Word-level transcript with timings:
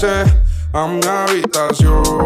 regrese 0.00 0.24
a 0.72 0.86
mi 0.86 1.00
habitación. 1.04 2.19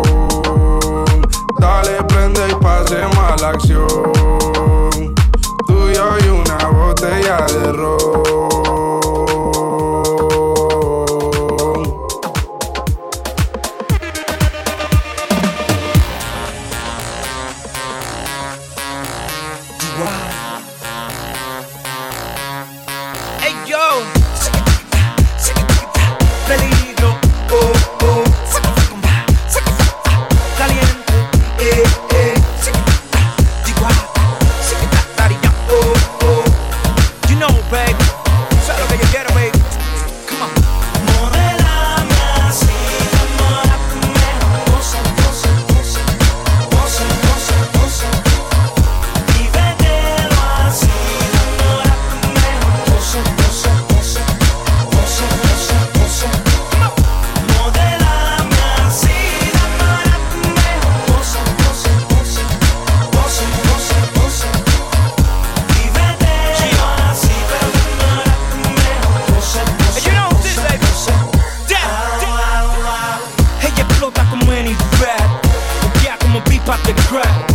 Y 76.76 77.53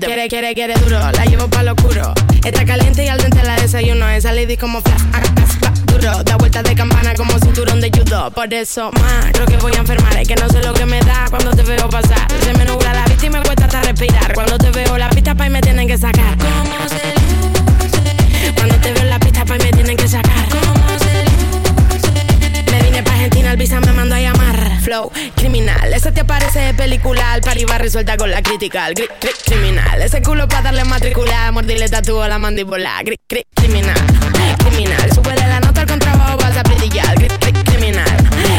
Quiere, 0.00 0.28
quiere, 0.28 0.54
quiere 0.54 0.74
duro, 0.74 0.98
la 0.98 1.24
llevo 1.24 1.48
pa' 1.48 1.62
lo 1.62 1.72
oscuro. 1.72 2.12
Está 2.44 2.64
caliente 2.64 3.04
y 3.04 3.08
al 3.08 3.18
dente 3.18 3.42
la 3.44 3.54
desayuno. 3.56 4.08
Esa 4.08 4.32
lady 4.32 4.56
como 4.56 4.80
flash, 4.82 5.00
duro. 5.86 6.22
Da 6.24 6.36
vuelta 6.36 6.62
de 6.62 6.74
campana 6.74 7.14
como 7.14 7.38
cinturón 7.38 7.80
de 7.80 7.90
judo. 7.90 8.30
Por 8.32 8.52
eso, 8.52 8.90
más, 8.92 9.26
creo 9.32 9.46
que 9.46 9.56
voy 9.58 9.72
a 9.74 9.78
enfermar. 9.78 10.16
Es 10.16 10.26
que 10.26 10.34
no 10.34 10.48
sé 10.48 10.62
lo 10.62 10.74
que 10.74 10.84
me 10.84 11.00
da 11.00 11.26
cuando 11.30 11.53
película. 27.64 27.64
Al 27.64 27.66
par 27.66 27.70
va 27.70 27.78
resuelta 27.78 28.16
con 28.16 28.30
la 28.30 28.42
crítica. 28.42 28.88
criminal. 29.46 30.02
Ese 30.02 30.22
culo 30.22 30.46
para 30.48 30.62
darle 30.62 30.84
matrícula. 30.84 31.50
Mordirle 31.52 31.88
tatúo 31.88 32.22
a 32.22 32.28
la 32.28 32.38
mandíbula. 32.38 33.02
criminal. 33.54 33.96
Criminal. 34.58 35.12
Sube 35.14 35.34
la 35.36 35.60
nota 35.60 35.80
al 35.82 35.86
contrabajo, 35.86 36.38
vas 36.38 36.56
a 36.56 36.62
brillar. 36.62 37.14
criminal. 37.64 38.04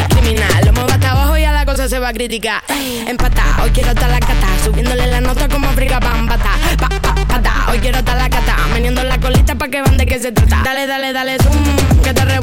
Criminal. 0.09 0.65
Lo 0.65 0.73
muevo 0.73 0.89
hasta 0.91 1.11
abajo 1.11 1.37
y 1.37 1.43
a 1.43 1.51
la 1.51 1.65
cosa 1.65 1.87
se 1.87 1.99
va 1.99 2.09
a 2.09 2.13
criticar. 2.13 2.61
Empata, 3.07 3.63
hoy 3.63 3.71
quiero 3.71 3.89
estar 3.89 4.09
la 4.09 4.19
cata. 4.19 4.47
Subiéndole 4.63 5.07
la 5.07 5.21
nota 5.21 5.47
como 5.47 5.67
friga 5.73 5.99
pam, 5.99 6.27
pata. 6.27 6.51
Pa, 6.79 6.89
pa, 6.89 7.71
Hoy 7.71 7.79
quiero 7.79 7.97
estar 7.97 8.17
la 8.17 8.29
cata. 8.29 8.55
Meneando 8.73 9.03
la 9.03 9.19
colita 9.19 9.55
pa' 9.55 9.67
que 9.67 9.81
van 9.81 9.97
de 9.97 10.05
qué 10.05 10.19
se 10.19 10.31
trata. 10.31 10.61
Dale, 10.63 10.87
dale, 10.87 11.13
dale, 11.13 11.37
zoom. 11.39 12.01
Que 12.03 12.13
te 12.13 12.25
re 12.25 12.39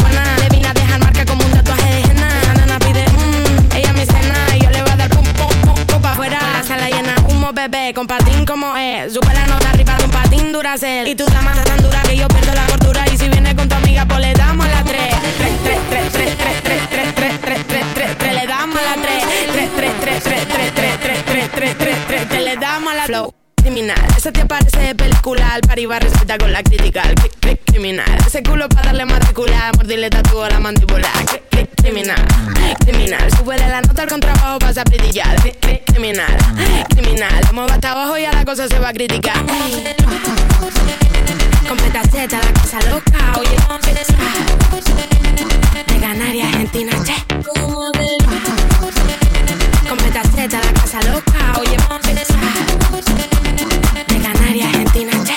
con 7.95 8.09
patín 8.09 8.45
como 8.45 8.77
es. 8.77 9.15
Super 9.15 9.35
la 9.35 9.47
nota 9.47 9.71
arriba 9.71 9.95
de 9.97 10.05
un 10.05 10.11
patín 10.11 10.53
duracel. 10.53 11.07
Y 11.07 11.15
tu 11.15 11.25
dama 11.27 11.55
tan 11.63 11.81
dura 11.81 12.03
que 12.03 12.17
yo 12.17 12.27
pierdo 12.27 12.53
la 12.55 12.67
cordura. 12.67 13.05
Y 13.13 13.17
si 13.17 13.29
viene 13.29 13.55
con 13.55 13.69
tu 13.69 13.77
amiga, 13.77 14.05
pues 14.05 14.21
le 14.21 14.33
damos 14.33 14.67
a 14.67 14.69
la 14.69 14.83
3. 14.83 15.15
3, 15.39 15.53
3, 15.65 15.79
3, 15.89 16.13
3, 16.13 16.37
3, 16.37 16.63
3, 16.65 17.15
3, 17.15 17.15
3, 17.15 17.41
3, 17.41 17.67
3, 17.69 17.85
3, 17.95 18.19
3, 18.19 18.35
le 18.35 18.47
damos 18.49 18.77
a 18.77 18.83
la 18.83 19.03
3. 19.03 19.25
3, 19.53 19.71
3, 19.77 19.93
3, 20.01 20.23
3, 20.25 20.45
3, 20.45 20.75
3, 20.75 20.99
3, 21.01 21.25
3, 21.25 21.51
3, 21.53 21.77
3, 21.79 21.97
3, 22.09 22.29
3, 22.29 22.43
le 22.43 22.57
damos 22.57 22.95
la 22.95 23.05
flow 23.05 23.35
criminal. 23.55 24.07
Ese 24.17 24.33
te 24.33 24.45
parece 24.45 24.95
película, 24.97 25.57
el 25.57 26.39
con 26.39 26.53
la 26.53 26.63
crítica, 26.65 27.03
criminal. 27.67 28.19
Ese 28.27 28.43
culo 28.43 28.69
para 28.69 28.87
darle 28.87 29.05
matricular, 29.05 29.77
mordirle 29.77 30.11
tatu 30.11 30.43
a 30.43 30.51
la 30.51 30.59
mandíbula, 30.59 31.09
Criminal. 31.83 32.25
Criminal. 32.87 33.29
Súbele 33.37 33.69
la 33.69 33.81
nota 33.81 34.03
al 34.03 34.09
contrabajo, 34.09 34.59
pasa 34.61 34.83
a 34.83 34.85
brillar. 34.85 35.37
Criminal. 35.87 36.37
Criminal. 36.91 37.41
Vamos 37.47 37.73
hasta 37.73 37.91
abajo 37.91 38.17
y 38.17 38.25
a 38.25 38.33
la 38.33 38.45
cosa 38.45 38.69
se 38.69 38.79
va 38.79 38.91
a 38.91 38.93
criticar. 38.93 39.45
Completa 41.69 42.03
Z, 42.05 42.39
la 42.39 42.61
cosa 42.61 42.79
loca. 42.89 43.33
Oye, 43.41 43.57
de 45.89 45.99
ganar 45.99 46.35
y 46.35 46.43
Argentina, 46.43 46.93
che. 47.05 47.17
Completa 49.89 50.23
Z, 50.23 50.59
la 50.59 50.73
casa 50.81 51.03
loca. 51.11 51.59
Oye, 51.59 51.77
de 54.07 54.19
ganar 54.21 54.55
y 54.55 54.63
Argentina, 54.63 55.13
che. 55.25 55.35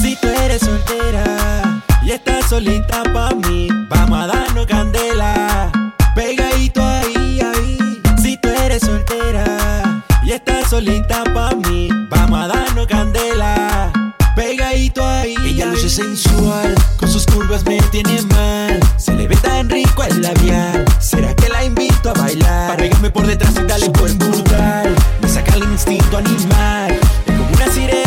Si 0.00 0.16
tú 0.20 0.28
eres 0.28 0.60
soltera 0.60 1.82
y 2.06 2.12
estás 2.12 2.48
solita 2.48 3.02
pa' 3.12 3.34
mí, 3.34 3.68
vamos 3.88 4.18
a 4.20 4.26
darnos 4.28 4.64
candela. 4.66 5.72
Pegadito 6.14 6.80
ahí, 6.80 7.40
ahí. 7.40 8.00
Si 8.22 8.36
tú 8.36 8.48
eres 8.48 8.82
soltera 8.82 10.04
y 10.22 10.30
estás 10.30 10.70
solita 10.70 11.24
pa' 11.34 11.50
mí, 11.56 11.88
vamos 12.08 12.44
a 12.44 12.46
darnos 12.46 12.86
candela. 12.86 13.92
Pegadito 14.36 15.04
ahí. 15.04 15.34
Ella 15.44 15.66
luce 15.66 15.90
sensual, 15.90 16.76
con 16.96 17.10
sus 17.10 17.26
curvas 17.26 17.64
me 17.64 17.78
tiene 17.90 18.22
mal. 18.22 18.78
Se 18.96 19.12
le 19.12 19.26
ve 19.26 19.36
tan 19.36 19.68
rico 19.68 20.04
el 20.04 20.22
labial. 20.22 20.84
¿Será 21.00 21.34
que 21.34 21.48
la 21.48 21.64
invito 21.64 22.10
a 22.10 22.12
bailar? 22.12 22.68
Para 22.68 22.76
pegarme 22.76 23.10
por 23.10 23.26
detrás 23.26 23.54
y 23.60 23.66
darle 23.66 23.88
buen 23.88 24.16
brutal. 24.16 24.94
Me 25.20 25.28
saca 25.28 25.54
el 25.54 25.64
instinto 25.64 26.18
animal. 26.18 27.00
Es 27.26 27.36
como 27.36 27.50
una 27.52 27.68
sirena 27.72 28.05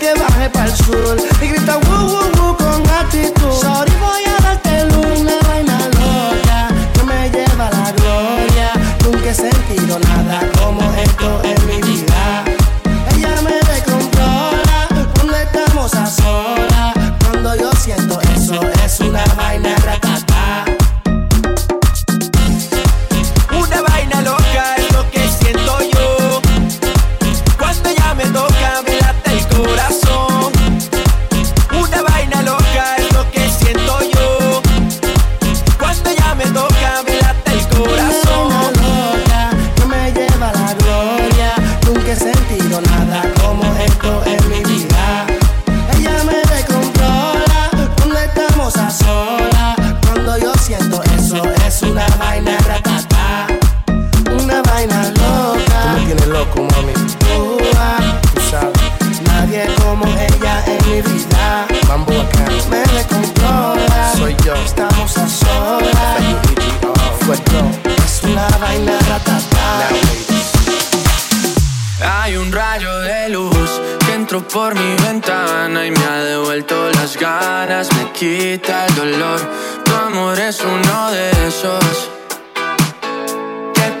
que 0.00 0.14
baje 0.14 0.48
para 0.48 0.64
el 0.64 0.76
sur 0.76 1.16
y 1.42 1.48
grita 1.48 1.89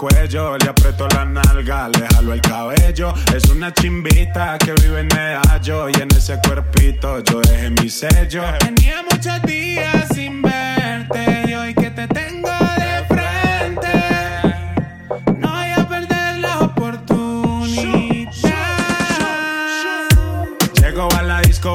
Cuello, 0.00 0.56
le 0.56 0.66
aprieto 0.66 1.06
la 1.08 1.26
nalga, 1.26 1.90
le 1.90 2.06
jalo 2.14 2.32
el 2.32 2.40
cabello. 2.40 3.12
Es 3.34 3.44
una 3.50 3.70
chimbita 3.70 4.56
que 4.56 4.72
vive 4.72 5.00
en 5.00 5.08
medallo 5.08 5.90
y 5.90 6.00
en 6.00 6.08
ese 6.16 6.38
cuerpito 6.42 7.22
yo 7.22 7.42
dejé 7.42 7.68
mi 7.68 7.90
sello. 7.90 8.42
Tenía 8.60 9.02
muchos 9.02 9.42
días 9.42 10.08
sin 10.14 10.40
verte 10.40 11.39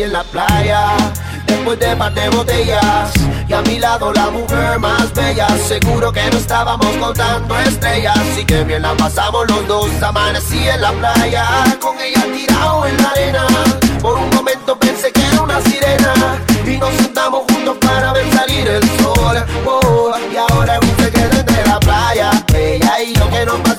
En 0.00 0.12
la 0.12 0.22
playa, 0.22 0.94
después 1.44 1.76
de 1.80 1.96
par 1.96 2.14
de 2.14 2.28
botellas. 2.28 3.12
Y 3.48 3.52
a 3.52 3.60
mi 3.62 3.80
lado 3.80 4.12
la 4.12 4.30
mujer 4.30 4.78
más 4.78 5.12
bella. 5.12 5.48
Seguro 5.66 6.12
que 6.12 6.22
no 6.30 6.38
estábamos 6.38 6.86
contando 6.98 7.58
estrellas. 7.58 8.16
Así 8.16 8.44
que 8.44 8.62
bien 8.62 8.82
la 8.82 8.94
pasamos 8.94 9.48
los 9.48 9.66
dos. 9.66 9.90
Amanecí 10.00 10.68
en 10.68 10.82
la 10.82 10.92
playa, 10.92 11.46
con 11.80 11.98
ella 11.98 12.24
tirado 12.32 12.86
en 12.86 12.96
la 12.96 13.08
arena. 13.08 13.46
Por 14.00 14.18
un 14.18 14.30
momento 14.30 14.78
pensé 14.78 15.10
que 15.10 15.20
era 15.20 15.42
una 15.42 15.60
sirena. 15.62 16.14
Y 16.64 16.76
nos 16.76 16.94
sentamos 16.94 17.42
juntos 17.50 17.76
para 17.78 18.12
ver 18.12 18.32
salir 18.32 18.68
el 18.68 18.88
sol. 19.00 19.44
Oh, 19.66 20.14
y 20.32 20.36
ahora 20.36 20.76
es 20.76 20.88
un 20.88 21.04
secreto 21.04 21.38
entre 21.38 21.66
la 21.66 21.80
playa. 21.80 22.30
Ella 22.54 23.02
y 23.02 23.14
yo 23.14 23.28
que 23.30 23.44
nos 23.44 23.58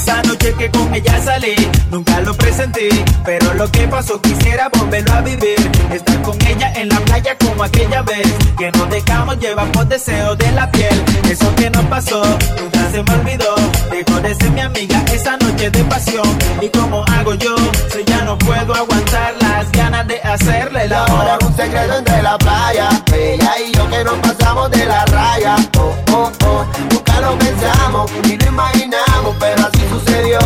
Esa 0.00 0.22
noche 0.22 0.54
que 0.54 0.70
con 0.70 0.94
ella 0.94 1.22
salí, 1.22 1.54
nunca 1.90 2.22
lo 2.22 2.32
presenté, 2.32 2.88
pero 3.22 3.52
lo 3.52 3.70
que 3.70 3.86
pasó 3.86 4.18
quisiera 4.22 4.70
volverlo 4.70 5.12
a 5.12 5.20
vivir. 5.20 5.70
Estar 5.92 6.22
con 6.22 6.40
ella 6.46 6.72
en 6.74 6.88
la 6.88 6.98
playa 7.00 7.36
como 7.36 7.64
aquella 7.64 8.00
vez, 8.00 8.26
que 8.56 8.72
nos 8.72 8.88
dejamos 8.88 9.38
llevar 9.38 9.70
por 9.72 9.86
deseo 9.86 10.34
de 10.36 10.52
la 10.52 10.70
piel. 10.70 11.04
Eso 11.30 11.54
que 11.54 11.68
nos 11.68 11.84
pasó, 11.84 12.22
nunca 12.58 12.90
se 12.90 13.02
me 13.02 13.12
olvidó. 13.12 13.54
Dejó 13.90 14.20
de 14.22 14.34
ser 14.36 14.50
mi 14.52 14.60
amiga 14.60 15.04
esa 15.12 15.36
noche 15.36 15.70
de 15.70 15.84
pasión. 15.84 16.38
¿Y 16.62 16.70
como 16.70 17.04
hago 17.04 17.34
yo? 17.34 17.54
Si 17.92 18.02
ya 18.06 18.24
no 18.24 18.38
puedo 18.38 18.74
aguantar 18.74 19.34
las 19.42 19.70
ganas 19.70 20.08
de 20.08 20.18
hacerle 20.22 20.84
amor. 20.94 21.26
es 21.38 21.46
un 21.46 21.56
secreto 21.56 21.98
entre 21.98 22.22
la 22.22 22.38
playa. 22.38 22.88
Ella 23.12 23.52
y 23.68 23.76
yo 23.76 23.86
que 23.90 24.02
nos 24.02 24.14
pasamos 24.20 24.70
de 24.70 24.86
la 24.86 25.04
raya. 25.04 25.56
Oh, 25.78 25.94
oh, 26.12 26.32
oh. 26.46 26.64
Nunca 26.90 27.20
lo 27.20 27.38
pensamos 27.38 28.10
ni 28.24 28.38
lo 28.38 28.46
imaginamos, 28.46 29.36
pero 29.38 29.66
así 29.66 29.79
sucedió. 29.90 30.38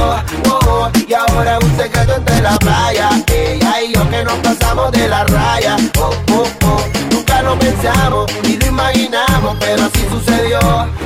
Oh. 0.51 0.91
Y 1.07 1.15
ahora 1.15 1.59
un 1.61 1.77
secreto 1.77 2.15
entre 2.17 2.41
la 2.41 2.57
playa. 2.59 3.11
Ella 3.29 3.83
y 3.83 3.93
yo 3.93 4.11
que 4.11 4.25
nos 4.25 4.39
pasamos 4.39 4.91
de 4.93 5.09
la 5.09 5.25
raya. 5.25 5.77
Oh, 5.99 6.11
oh, 6.33 6.47
oh. 6.65 6.81
Nunca 7.13 7.43
lo 7.43 7.59
pensamos 7.59 8.31
ni 8.43 8.57
lo 8.57 8.67
imaginamos, 8.67 9.57
pero 9.61 9.85
así 9.85 10.07
sucedió. 10.11 10.59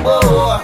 Oh, 0.05 0.20
oh. 0.22 0.61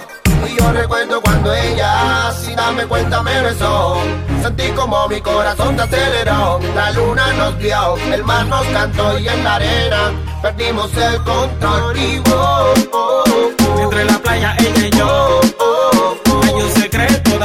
Y 0.47 0.57
yo 0.57 0.71
recuerdo 0.71 1.21
cuando 1.21 1.53
ella, 1.53 2.31
sin 2.41 2.55
darme 2.55 2.85
cuenta, 2.85 3.21
me 3.23 3.41
besó. 3.41 3.97
Sentí 4.41 4.69
como 4.75 5.07
mi 5.07 5.19
corazón 5.21 5.75
se 5.75 5.83
aceleró. 5.83 6.59
La 6.75 6.91
luna 6.91 7.33
nos 7.33 7.57
vio, 7.57 7.95
el 8.13 8.23
mar 8.23 8.45
nos 8.45 8.65
cantó 8.67 9.17
y 9.17 9.27
en 9.27 9.43
la 9.43 9.55
arena 9.55 10.11
perdimos 10.41 10.91
el 10.97 11.15
control. 11.23 11.97
Y 11.97 12.21
oh, 12.31 12.73
oh, 12.93 13.23
oh, 13.27 13.79
Entre 13.81 14.05
la 14.05 14.19
playa 14.19 14.55
ella 14.59 14.87
y 14.87 14.97
yo, 14.97 15.39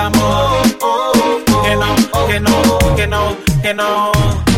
amor. 0.01 0.63
oh, 0.83 1.13
oh, 1.53 1.63
Que 1.63 1.77
no, 1.77 1.95
que 2.27 2.41
no, 2.41 2.97
que 2.97 3.07
no, 3.07 3.37
que 3.63 3.75
no. 3.75 4.50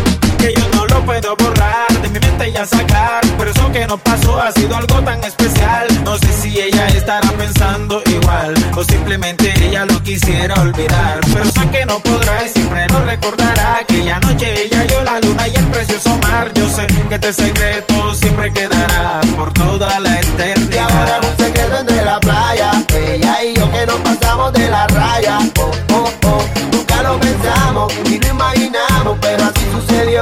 Puedo 1.04 1.36
borrar 1.36 1.92
de 2.00 2.08
mi 2.08 2.18
mente 2.18 2.52
ya 2.52 2.64
sacar. 2.66 3.20
Pero 3.38 3.50
eso 3.50 3.72
que 3.72 3.86
nos 3.86 4.00
pasó 4.00 4.40
ha 4.40 4.52
sido 4.52 4.76
algo 4.76 5.00
tan 5.02 5.22
especial. 5.24 5.86
No 6.04 6.16
sé 6.18 6.32
si 6.32 6.60
ella 6.60 6.86
estará 6.88 7.28
pensando 7.32 8.02
igual. 8.06 8.54
O 8.76 8.84
simplemente 8.84 9.52
ella 9.64 9.84
lo 9.84 10.02
quisiera 10.02 10.54
olvidar. 10.60 11.20
Pero 11.32 11.44
sé 11.46 11.68
que 11.70 11.86
no 11.86 11.98
podrá 12.00 12.44
y 12.44 12.48
siempre 12.48 12.86
lo 12.88 13.04
recordará. 13.04 13.78
Aquella 13.78 14.18
noche 14.20 14.64
ella 14.64 14.84
yo 14.84 15.02
la 15.02 15.20
luna 15.20 15.48
y 15.48 15.54
el 15.54 15.66
precioso 15.66 16.16
mar. 16.18 16.52
Yo 16.54 16.68
sé 16.68 16.86
que 16.86 17.14
este 17.14 17.32
secreto 17.32 18.14
siempre 18.14 18.52
quedará 18.52 19.20
por 19.36 19.52
toda 19.52 20.00
la 20.00 20.10
Y 20.10 20.14
ahora 20.14 20.20
eternidad. 20.20 21.20
un 21.30 21.44
secreto 21.44 21.78
entre 21.78 22.04
la 22.04 22.20
playa. 22.20 22.70
Ella 22.94 23.44
y 23.44 23.54
yo 23.54 23.70
que 23.70 23.86
nos 23.86 24.00
pasamos 24.00 24.52
de 24.52 24.68
la 24.68 24.86
raya. 24.88 25.38
Oh, 25.58 25.70
oh, 25.94 26.10
oh. 26.26 26.44
Nunca 26.72 27.02
lo 27.02 27.18
pensamos 27.20 27.92
ni 28.08 28.18
lo 28.18 28.28
imaginamos, 28.28 29.18
pero 29.20 29.44
así 29.44 29.66
sucedió. 29.72 30.20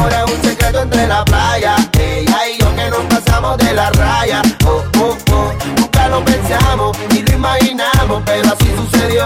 Ahora 0.00 0.24
es 0.24 0.32
un 0.32 0.42
secreto 0.42 0.82
entre 0.82 1.06
la 1.06 1.24
playa. 1.24 1.76
Ella 1.98 2.38
y 2.48 2.58
yo 2.58 2.74
que 2.74 2.90
nos 2.90 3.04
pasamos 3.04 3.58
de 3.58 3.74
la 3.74 3.90
raya. 3.90 4.42
Oh, 4.64 4.82
oh, 4.98 5.16
oh. 5.32 5.52
Nunca 5.78 6.08
lo 6.08 6.24
pensamos 6.24 6.96
ni 7.12 7.22
lo 7.22 7.32
imaginamos, 7.34 8.22
pero 8.24 8.48
así 8.48 8.66
sucedió. 8.76 9.24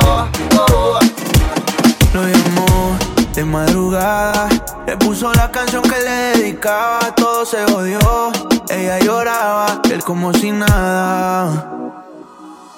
Lo 2.12 2.28
llamó 2.28 2.96
de 3.34 3.44
madrugada. 3.44 4.48
Le 4.86 4.96
puso 4.96 5.32
la 5.34 5.50
canción 5.50 5.82
que 5.82 6.00
le 6.00 6.38
dedicaba. 6.38 7.14
Todo 7.14 7.44
se 7.46 7.64
odió. 7.64 8.32
Ella 8.68 8.98
lloraba, 8.98 9.80
él 9.90 10.02
como 10.02 10.32
si 10.32 10.50
nada. 10.50 11.70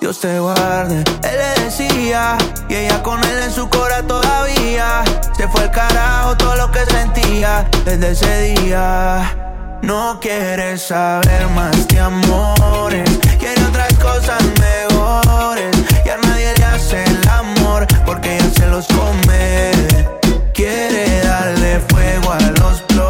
Dios 0.06 0.20
te 0.20 0.38
guarde, 0.38 1.02
él 1.24 1.36
le 1.36 1.64
decía. 1.64 2.38
Y 2.68 2.76
ella 2.76 3.02
con 3.02 3.18
él 3.24 3.42
en 3.42 3.50
su 3.50 3.68
cora 3.68 4.04
todavía. 4.06 5.02
Se 5.36 5.48
fue 5.48 5.64
el 5.64 5.70
carajo 5.72 6.36
todo 6.36 6.54
lo 6.54 6.70
que 6.70 6.86
sentía 6.86 7.68
desde 7.84 8.12
ese 8.12 8.40
día. 8.54 9.36
No 9.82 10.20
quiere 10.20 10.78
saber 10.78 11.48
más 11.56 11.88
de 11.88 11.98
amores. 11.98 13.18
Quiere 13.40 13.60
otras 13.64 13.92
cosas 13.94 14.44
mejores. 14.60 15.76
Y 16.04 16.08
a 16.08 16.18
nadie 16.18 16.54
le 16.56 16.64
hace 16.66 17.02
el 17.02 17.28
amor 17.28 17.84
porque 18.04 18.36
ella 18.36 18.50
se 18.56 18.66
los 18.68 18.86
come. 18.86 19.72
Quiere 20.54 21.20
darle 21.24 21.80
fuego 21.88 22.32
a 22.32 22.40
los. 22.60 23.05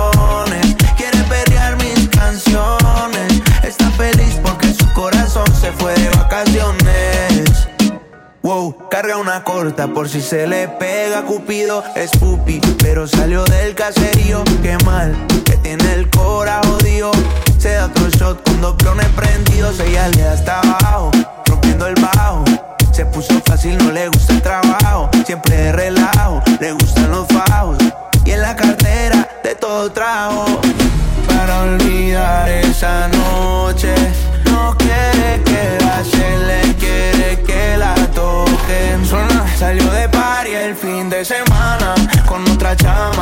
Por 9.74 10.08
si 10.08 10.20
se 10.20 10.46
le 10.46 10.68
pega 10.68 11.22
Cupido 11.22 11.82
es 11.96 12.10
pupi, 12.12 12.60
pero 12.78 13.06
salió 13.06 13.44
del 13.44 13.74
caserío. 13.74 14.44
Qué 14.62 14.78
mal, 14.84 15.14
que 15.44 15.56
tiene 15.56 15.92
el 15.92 16.08
cora 16.08 16.60
jodido. 16.64 17.10
Se 17.58 17.72
da 17.72 17.86
otro 17.86 18.08
shot 18.10 18.42
con 18.44 18.60
dos 18.60 18.76
clones 18.76 19.08
prendidos. 19.08 19.80
Ella 19.80 20.08
le 20.08 20.22
da 20.22 20.32
hasta 20.34 20.60
abajo, 20.60 21.10
rompiendo 21.46 21.86
el 21.88 21.94
bajo. 21.96 22.44
Se 22.92 23.04
puso 23.06 23.40
fácil, 23.44 23.76
no 23.78 23.90
le 23.90 24.08
gusta 24.08 24.34
el 24.34 24.42
trabajo. 24.42 25.10
Siempre 25.24 25.56
de 25.56 25.72
relajo, 25.72 26.42
le 26.60 26.72
gustan 26.72 27.10
los 27.10 27.26
fajos. 27.26 27.78
Y 28.24 28.30
en 28.30 28.42
la 28.42 28.54
cartera 28.54 29.28
de 29.42 29.54
todo 29.56 29.90
trajo. 29.90 30.60
Para 31.26 31.62
olvidar 31.62 32.48
esa 32.48 33.08
noche, 33.08 33.94
no 34.56 34.74
quiere 34.78 35.42
quedarse, 35.50 36.26
le 36.48 36.62
quiere 36.82 37.42
que 37.48 37.76
la 37.76 37.94
toquen. 38.20 38.98
Salió 39.58 39.86
de 39.90 40.08
party 40.08 40.52
el 40.66 40.74
fin 40.74 41.08
de 41.10 41.24
semana 41.24 41.94
con 42.26 42.40
otra 42.50 42.76
chama. 42.76 43.15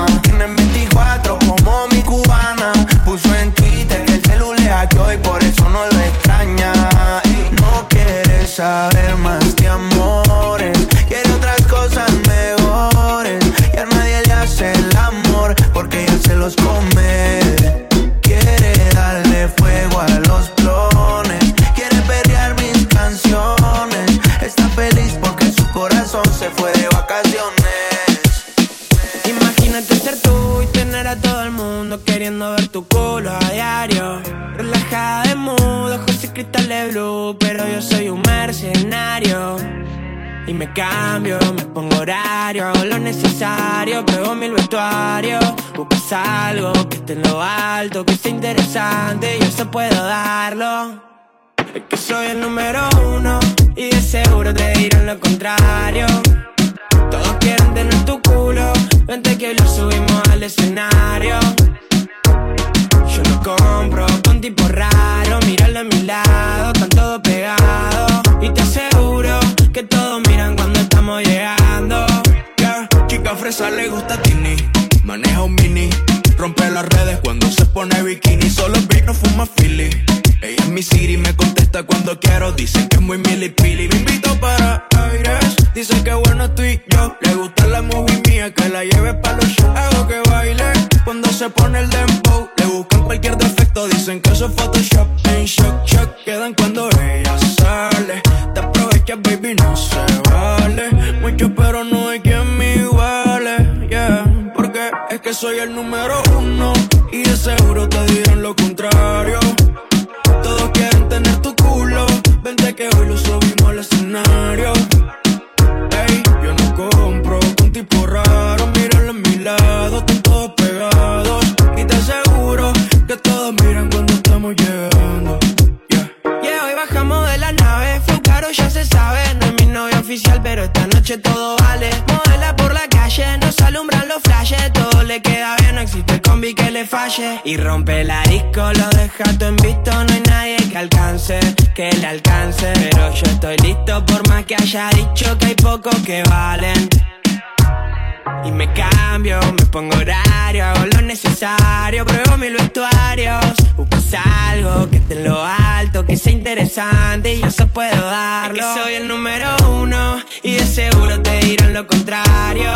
Vestuarios. 153.14 153.54
Buscas 153.76 154.14
algo 154.50 154.88
que 154.90 154.96
esté 154.96 155.14
en 155.14 155.24
lo 155.24 155.42
alto, 155.42 156.04
que 156.04 156.16
sea 156.16 156.32
interesante 156.32 157.34
y 157.34 157.40
yo 157.40 157.50
se 157.50 157.66
puedo 157.66 158.04
darlo. 158.04 158.58
Es 158.58 158.66
que 158.66 158.82
soy 158.82 158.94
el 158.94 159.08
número 159.08 159.48
uno 159.80 160.18
y 160.42 160.54
de 160.54 160.66
seguro 160.66 161.20
te 161.22 161.38
dirán 161.40 161.74
lo 161.74 161.86
contrario. 161.86 162.72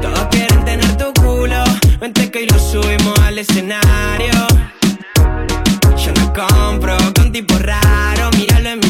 Todos 0.00 0.26
quieren 0.30 0.64
tener 0.64 0.96
tu 0.96 1.12
culo, 1.20 1.62
vente 2.00 2.30
que 2.30 2.40
hoy 2.40 2.46
lo 2.46 2.58
subimos 2.58 3.18
al 3.20 3.38
escenario. 3.38 4.34
Yo 5.96 6.12
no 6.14 6.32
compro 6.32 6.96
con 7.14 7.32
tipo 7.32 7.58
raro, 7.58 8.30
míralo 8.36 8.70
en 8.70 8.80
mi 8.80 8.87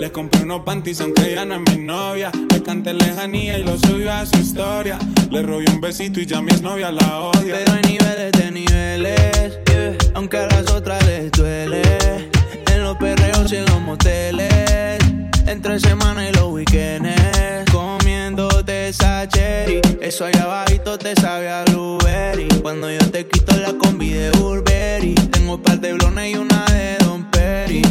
Le 0.00 0.10
compré 0.10 0.44
unos 0.44 0.62
panties 0.62 1.02
aunque 1.02 1.34
ya 1.34 1.44
no 1.44 1.56
es 1.56 1.60
mi 1.60 1.84
novia. 1.84 2.32
Le 2.50 2.62
canté 2.62 2.94
lejanía 2.94 3.58
y 3.58 3.64
lo 3.64 3.76
subió 3.76 4.10
a 4.10 4.24
su 4.24 4.38
historia. 4.38 4.98
Le 5.30 5.42
robé 5.42 5.66
un 5.70 5.78
besito 5.78 6.20
y 6.20 6.26
ya 6.26 6.40
mi 6.40 6.52
novia 6.62 6.90
la 6.90 7.20
odia. 7.20 7.54
Pero 7.58 7.72
hay 7.72 7.82
niveles 7.82 8.32
de 8.32 8.50
niveles, 8.50 9.58
aunque 10.14 10.38
a 10.38 10.46
las 10.46 10.70
otras 10.70 11.04
les 11.06 11.30
duele. 11.32 11.82
En 12.72 12.82
los 12.82 12.96
perreos 12.96 13.52
y 13.52 13.56
en 13.56 13.66
los 13.66 13.80
moteles, 13.82 14.98
entre 15.46 15.78
semana 15.78 16.26
y 16.30 16.32
los 16.32 16.50
weekends, 16.50 17.70
comiéndote 17.70 18.88
esa 18.88 19.28
cherry. 19.28 19.82
Eso 20.00 20.24
allá 20.24 20.44
abajito 20.44 20.96
te 20.96 21.14
sabe 21.20 21.50
a 21.50 21.62
blueberry. 21.64 22.48
Cuando 22.62 22.90
yo 22.90 23.10
te 23.10 23.26
quito 23.26 23.54
la 23.58 23.74
combi 23.74 24.14
de 24.14 24.30
Burberry, 24.30 25.14
tengo 25.30 25.56
un 25.56 25.62
par 25.62 25.78
de 25.78 25.92
blones 25.92 26.32
y 26.32 26.36
una 26.38 26.64
de 26.64 26.96
Don 27.04 27.30
Perry. 27.30 27.82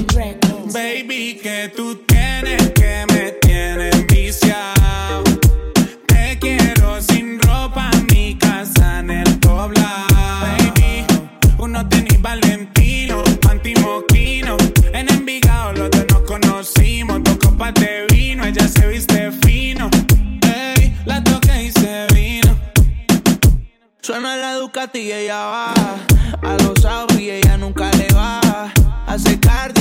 Baby, 0.73 1.37
que 1.43 1.69
tú 1.75 1.95
tienes 2.07 2.71
que 2.71 3.05
me 3.11 3.31
tienes 3.41 4.07
viciado. 4.07 5.23
Te 6.05 6.39
quiero 6.39 7.01
sin 7.01 7.41
ropa 7.41 7.91
mi 8.09 8.37
casa 8.37 8.99
en 8.99 9.11
el 9.11 9.39
poblado. 9.39 10.07
Baby, 10.39 11.05
uno 11.57 11.85
tenis 11.89 12.21
Valentino, 12.21 13.21
antimoquino. 13.49 14.55
En 14.93 15.11
Envigado 15.11 15.73
los 15.73 15.91
dos 15.91 16.05
nos 16.09 16.21
conocimos. 16.21 17.21
Dos 17.21 17.35
copas 17.35 17.73
de 17.73 18.05
vino, 18.09 18.45
ella 18.45 18.65
se 18.65 18.87
viste 18.87 19.29
fino. 19.43 19.89
Ey, 20.77 20.95
la 21.03 21.21
toqué 21.21 21.63
y 21.63 21.71
se 21.71 22.07
vino. 22.13 22.57
Suena 23.99 24.37
la 24.37 24.55
Ducati 24.55 24.99
y 24.99 25.11
ella 25.11 25.45
va 25.45 25.73
A 26.43 26.57
los 26.63 26.85
Audi 26.85 27.29
ella 27.29 27.57
nunca 27.57 27.90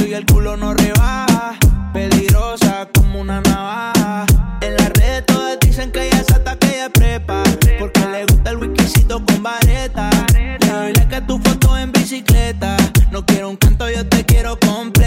Y 0.06 0.14
el 0.14 0.24
culo 0.26 0.56
no 0.56 0.74
rebaja 0.74 1.58
Peligrosa 1.92 2.88
como 2.94 3.20
una 3.20 3.40
navaja. 3.40 4.26
En 4.60 4.76
las 4.76 4.88
redes 4.90 5.26
todas 5.26 5.58
dicen 5.60 5.90
que 5.90 6.06
ella 6.06 6.22
se 6.24 6.34
ataca 6.34 6.66
y 6.66 6.80
es 6.80 6.90
prepa. 6.90 7.42
Porque 7.78 8.00
le 8.06 8.24
gusta 8.26 8.50
el 8.50 8.56
whiskycito 8.56 9.24
con 9.24 9.42
vareta. 9.42 10.10
Le 10.32 10.58
doy 10.58 10.92
a 11.12 11.26
tu 11.26 11.38
foto 11.38 11.76
en 11.76 11.92
bicicleta. 11.92 12.76
No 13.10 13.24
quiero 13.26 13.50
un 13.50 13.56
canto, 13.56 13.90
yo 13.90 14.06
te 14.08 14.24
quiero 14.24 14.58
completa 14.60 14.99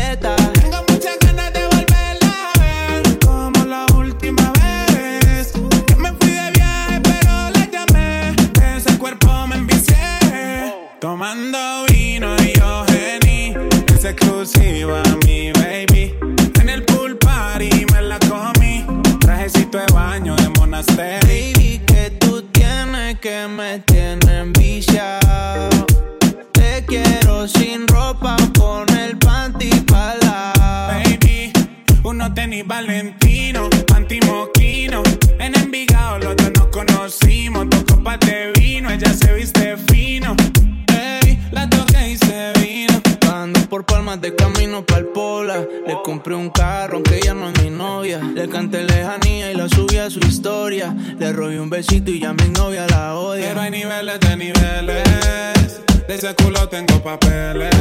Compré 46.03 46.35
un 46.35 46.49
carro 46.49 46.95
aunque 46.95 47.15
ella 47.15 47.33
no 47.33 47.49
es 47.49 47.63
mi 47.63 47.69
novia. 47.69 48.19
Le 48.19 48.49
canté 48.49 48.83
lejanía 48.83 49.51
y 49.51 49.55
la 49.55 49.69
subí 49.69 49.97
a 49.97 50.09
su 50.09 50.19
historia. 50.19 50.93
Le 51.17 51.31
robé 51.31 51.61
un 51.61 51.69
besito 51.69 52.11
y 52.11 52.19
ya 52.19 52.33
mi 52.33 52.49
novia 52.49 52.85
la 52.89 53.15
odia. 53.15 53.47
Pero 53.47 53.61
hay 53.61 53.71
niveles 53.71 54.19
de 54.19 54.35
niveles. 54.35 55.81
De 56.05 56.15
ese 56.15 56.35
culo 56.35 56.67
tengo 56.67 57.01
papeles. 57.01 57.73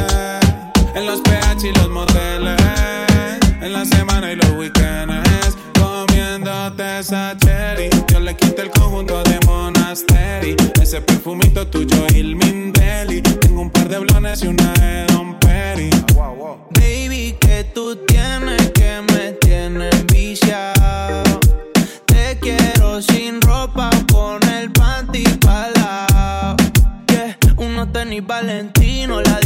En 0.95 1.05
los 1.05 1.19
PH 1.19 1.67
y 1.67 1.73
los 1.73 1.89
moteles. 1.89 2.61
En 3.61 3.73
la 3.73 3.83
semana 3.83 4.31
y 4.31 4.37
los 4.37 4.51
weekends. 4.51 5.57
Comiéndote 5.77 6.99
esa 6.99 7.35
cherry. 7.37 7.89
Yo 8.09 8.21
le 8.21 8.37
quité 8.37 8.61
el 8.61 8.69
conjunto 8.69 9.21
de 9.23 9.37
Monastery. 9.45 10.55
Ese 10.81 11.01
perfumito 11.01 11.67
tuyo, 11.67 12.05
y 12.15 12.21
el 12.21 12.37
Mindeli. 12.37 13.21
Tengo 13.21 13.61
un 13.61 13.69
par 13.69 13.89
de 13.89 13.99
blones 13.99 14.43
y 14.43 14.47
una 14.47 14.71
de 14.73 15.05
Don 15.11 15.37
Perry. 15.39 15.89
Baby, 16.71 17.35
tú 17.73 17.95
tienes 18.07 18.71
que 18.71 19.01
me 19.11 19.31
tienes 19.33 20.05
viciado. 20.07 21.39
Te 22.05 22.37
quiero 22.39 23.01
sin 23.01 23.41
ropa 23.41 23.89
con 24.11 24.41
el 24.49 24.71
panty 24.71 25.23
palao. 25.39 26.55
Yeah, 27.07 27.37
unos 27.57 27.91
tenis 27.91 28.25
Valentino, 28.25 29.21
la 29.21 29.42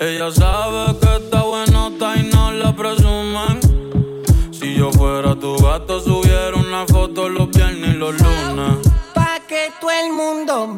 Ella 0.00 0.30
sabe 0.30 0.96
que 1.00 1.16
está 1.16 1.42
buenota 1.42 2.16
y 2.16 2.22
no 2.32 2.52
la 2.52 2.72
presuman. 2.72 3.58
Si 4.52 4.76
yo 4.76 4.92
fuera 4.92 5.34
tu 5.34 5.56
gato, 5.56 6.00
subiera 6.00 6.56
una 6.56 6.86
foto 6.86 7.28
los 7.28 7.50
viernes 7.50 7.94
y 7.94 7.98
los 7.98 8.14
lunes. 8.20 8.78
Pa' 9.12 9.40
que 9.48 9.72
todo 9.80 9.90
el 9.90 10.12
mundo 10.12 10.76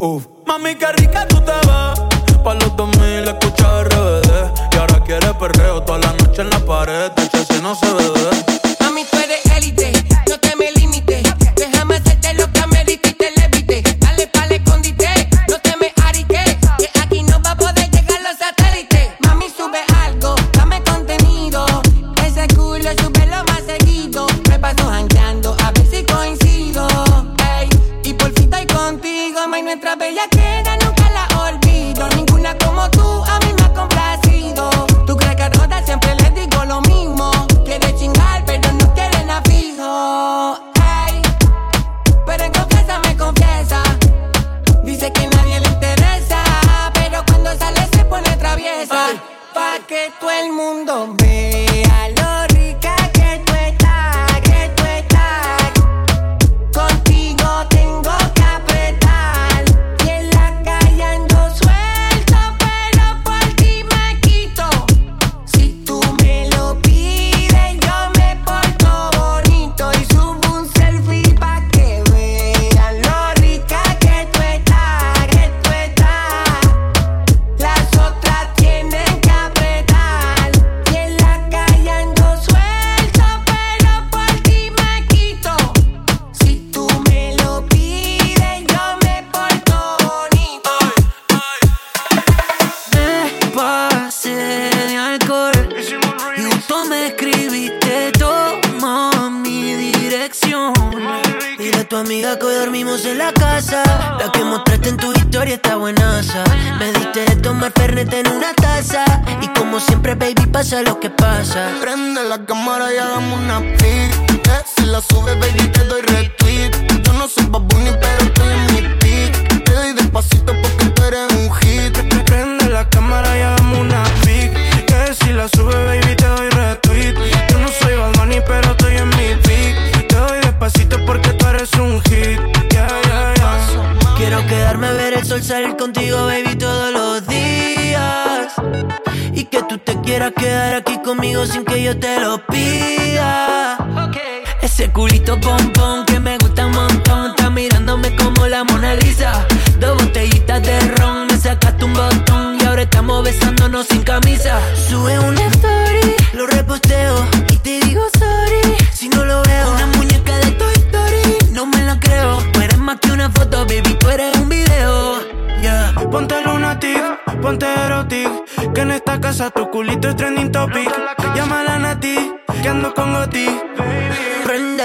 uff. 0.00 0.26
Mami, 0.46 0.74
qué 0.74 0.90
rica 0.92 1.26
tú 1.28 1.40
te 1.40 1.52
vas, 1.66 2.00
Pa' 2.42 2.54
los 2.54 2.74
2000 2.76 3.28
escucha 3.28 3.84
RBD. 3.84 4.50
Y 4.72 4.76
ahora 4.76 5.00
quiere 5.04 5.32
perreo 5.34 5.82
toda 5.82 5.98
la 5.98 6.12
noche 6.14 6.42
en 6.42 6.50
la 6.50 6.58
pared. 6.60 7.12
Te 7.12 7.44
si 7.44 7.62
no 7.62 7.74
se 7.74 7.86
bebe. 7.92 8.39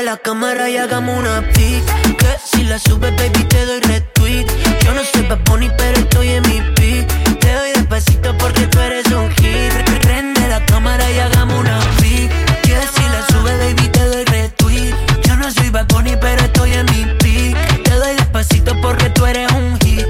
la 0.06 0.18
cámara 0.18 0.70
y 0.70 0.78
hagamos 0.78 1.18
una 1.18 1.42
pic. 1.54 1.84
Que 2.18 2.38
si 2.46 2.64
la 2.64 2.78
subes, 2.78 3.16
baby, 3.16 3.44
te 3.46 3.66
doy 3.66 3.80
retweet. 3.80 4.46
Yo 4.84 4.94
no 4.94 5.02
soy 5.04 5.24
Bad 5.24 5.40
Bunny, 5.46 5.72
pero 5.78 5.98
estoy 5.98 6.30
en 6.30 6.44
mi 6.44 6.62
pic. 6.76 7.08
Te 7.40 7.54
doy 7.54 7.72
despacito 7.74 8.38
porque 8.38 8.68
tú 8.68 8.80
eres 8.80 9.08
un 9.08 9.32
hit. 9.32 9.74
Prende 10.02 10.48
la 10.48 10.64
cámara 10.66 11.10
y 11.10 11.18
hagamos 11.18 11.58
una 11.60 11.80
pic. 12.00 12.30
Que 12.62 12.78
si 12.94 13.02
la 13.10 13.26
subes, 13.32 13.58
baby, 13.58 13.90
te 13.90 14.06
doy 14.06 14.26
retweet. 14.26 14.94
Yo 15.28 15.36
no 15.38 15.50
soy 15.50 15.72
Bad 15.72 15.88
Bunny, 15.88 16.16
pero 16.22 16.40
estoy 16.44 16.74
en 16.74 16.86
mi 16.86 17.06
pic. 17.24 17.84
Te 17.84 17.92
doy 17.96 18.16
despacito 18.16 18.80
porque 18.82 19.10
tú 19.10 19.26
eres 19.26 19.52
un 19.54 19.80
hit. 19.80 20.06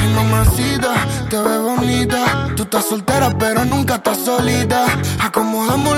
Mi 0.00 0.08
mamacita, 0.14 1.06
te 1.28 1.36
ves 1.36 1.60
bonita. 1.60 2.48
Tú 2.56 2.64
estás 2.64 2.86
soltera, 2.86 3.30
pero 3.38 3.64
nunca 3.64 3.96
estás 3.96 4.18
solita. 4.24 4.84
Acomodamos 5.20 5.96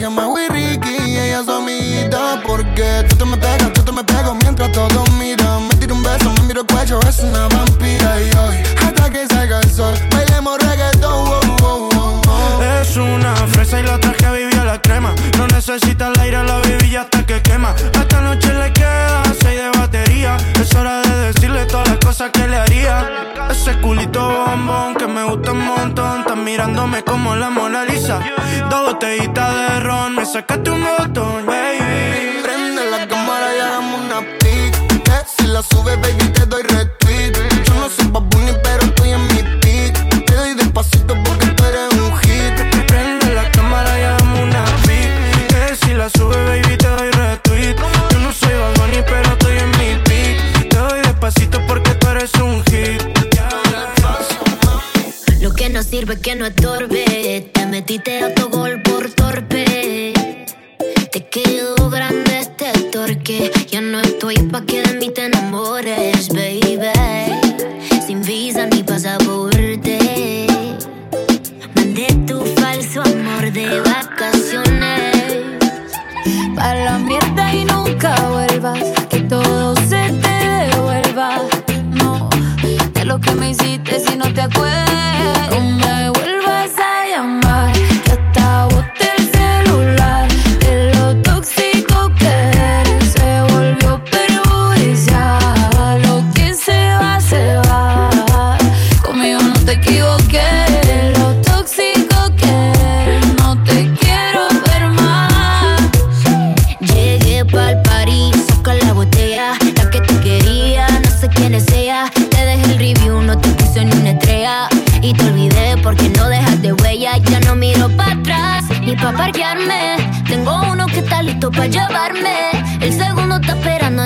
que 0.00 0.08
Mau 0.08 0.34
y 0.38 0.48
Ricky 0.48 0.96
ella 0.96 1.40
es 1.40 1.48
amiguita. 1.48 2.40
Porque 2.46 3.04
tú 3.08 3.16
te 3.16 3.24
me 3.26 3.36
pegas, 3.36 3.72
tú 3.74 3.82
te 3.82 3.92
me 3.92 4.02
pegas 4.02 4.32
mientras 4.42 4.72
todos 4.72 5.10
miran. 5.18 5.68
Me 5.68 5.74
tiro 5.76 5.94
un 5.94 6.02
beso, 6.02 6.32
me 6.38 6.42
miro 6.44 6.62
el 6.62 6.66
cuello, 6.66 6.98
es 7.06 7.18
una 7.18 7.46
vampira. 7.48 8.20
Y 8.20 8.30
hoy, 8.38 8.56
hasta 8.82 9.10
que 9.10 9.26
salga 9.26 9.60
el 9.60 9.70
sol, 9.70 9.94
bailemos 10.10 10.58
reggaetón 10.58 11.12
oh, 11.12 11.40
oh, 11.62 11.88
oh, 11.94 12.20
oh. 12.26 12.62
Es 12.62 12.96
una 12.96 13.34
fresa 13.52 13.80
y 13.80 13.82
la 13.82 13.96
otra 13.96 14.12
que 14.14 14.30
vivió 14.30 14.64
la 14.64 14.80
crema. 14.80 15.14
No 15.36 15.46
necesita 15.48 16.08
el 16.08 16.20
aire, 16.20 16.42
la 16.44 16.58
bebilla 16.60 17.02
hasta 17.02 17.26
que 17.26 17.42
quema. 17.42 17.74
ese 23.60 23.78
culito 23.80 24.20
bombón 24.26 24.94
que 24.94 25.06
me 25.06 25.22
gusta 25.24 25.52
un 25.52 25.64
montón. 25.64 26.20
Estás 26.20 26.36
mirándome 26.36 27.02
como 27.02 27.34
la 27.36 27.50
Mona 27.50 27.84
Lisa. 27.84 28.18
Dos 28.70 28.92
botellitas 28.92 29.54
de 29.54 29.80
ron, 29.80 30.14
me 30.14 30.24
sacaste 30.24 30.70
un 30.70 30.82
botón, 30.82 31.44
baby. 31.44 32.40
Prende 32.42 32.90
la 32.90 33.06
cámara 33.06 33.54
y 33.54 33.60
hagamos 33.60 34.00
una 34.00 34.20
pic. 34.38 34.72
Si 35.26 35.46
la 35.46 35.62
sube, 35.62 35.96
baby 35.96 36.19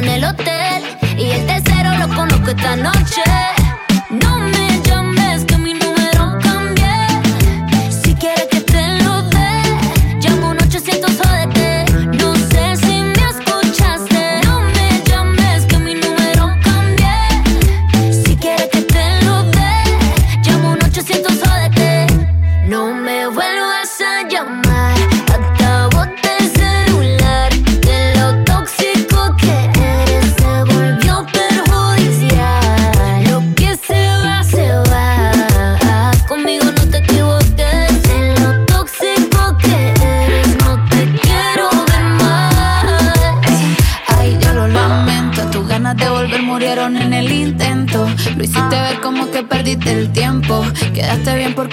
en 0.05 0.11
el 0.11 0.25
hotel. 0.25 0.83
Y 1.19 1.31
el 1.31 1.47
tercero 1.47 1.95
lo 1.99 2.09
conozco 2.15 2.51
esta 2.51 2.77
noche. 2.77 3.23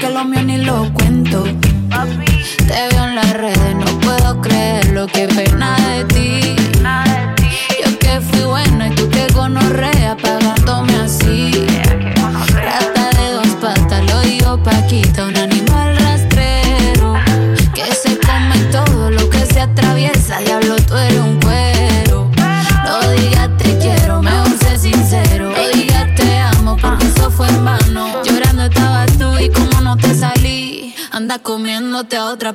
que 0.01 0.09
lo 0.09 0.25
mío 0.25 0.41
ni 0.41 0.57
loco 0.57 1.00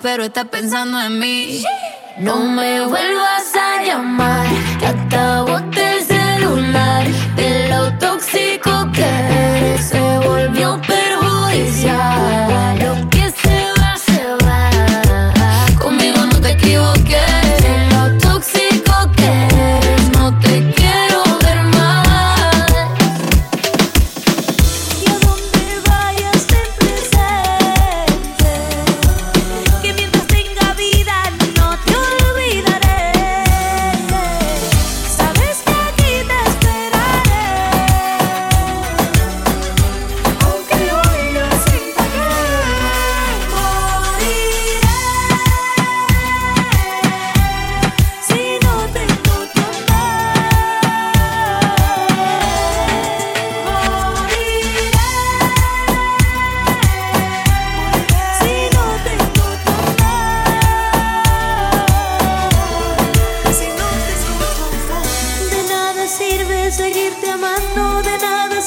pero 0.07 0.23
está 0.23 0.45
pensando 0.45 1.01
en 1.01 1.16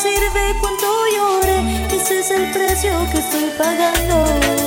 sirve 0.02 0.56
cuando 0.62 0.88
llore, 1.14 1.86
ese 1.94 2.20
es 2.20 2.32
el 2.32 2.50
precio 2.52 2.92
que 3.12 3.18
estoy 3.18 3.52
pagando. 3.58 4.59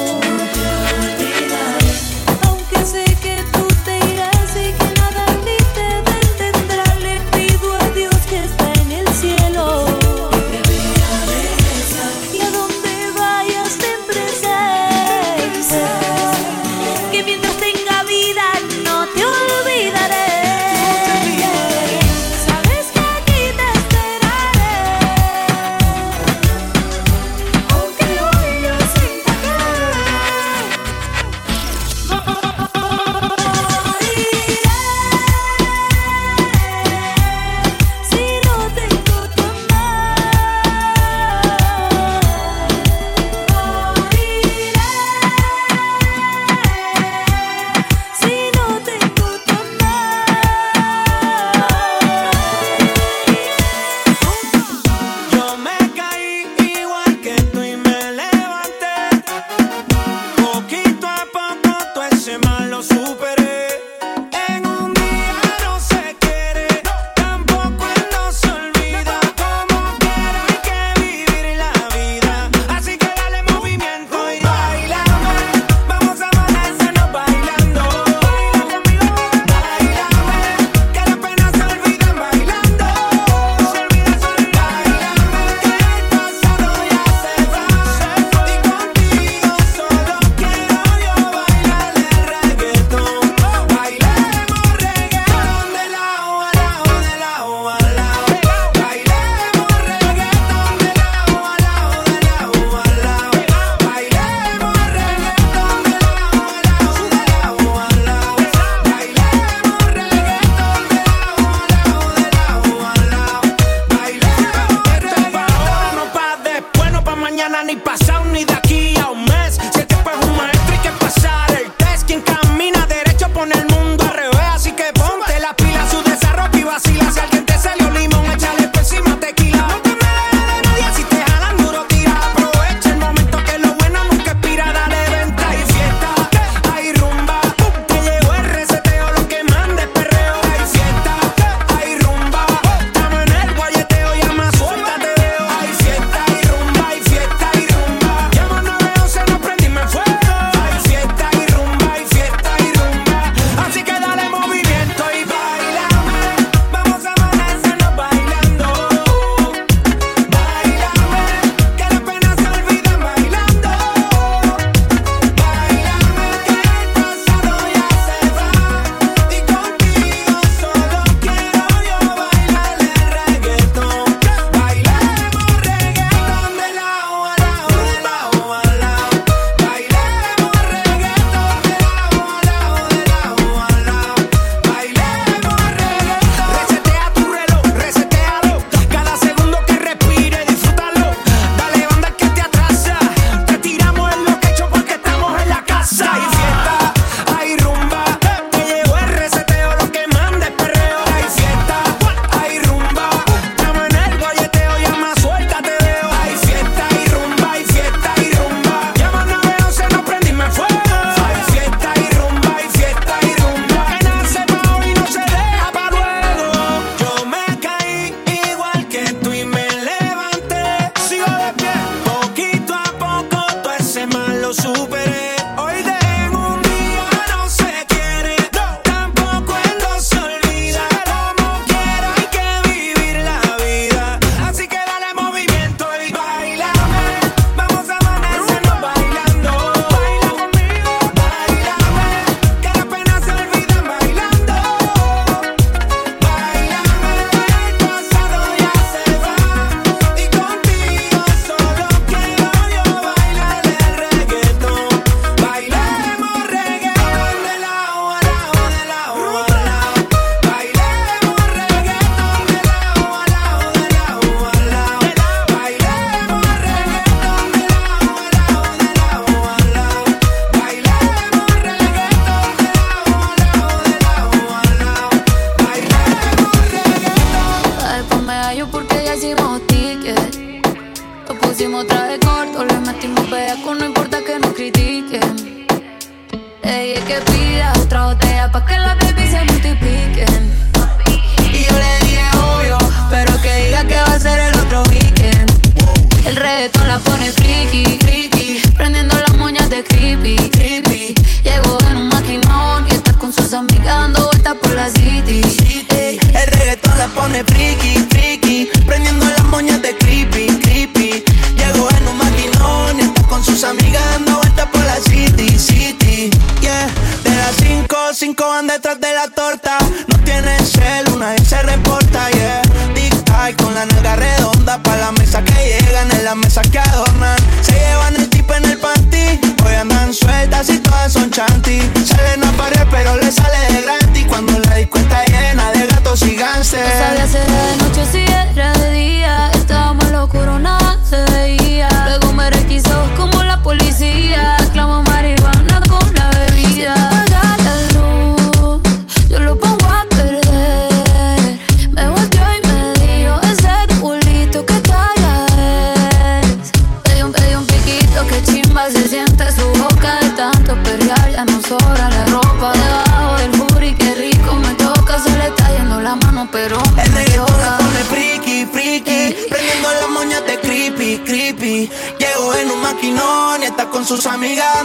amiga 374.42 374.82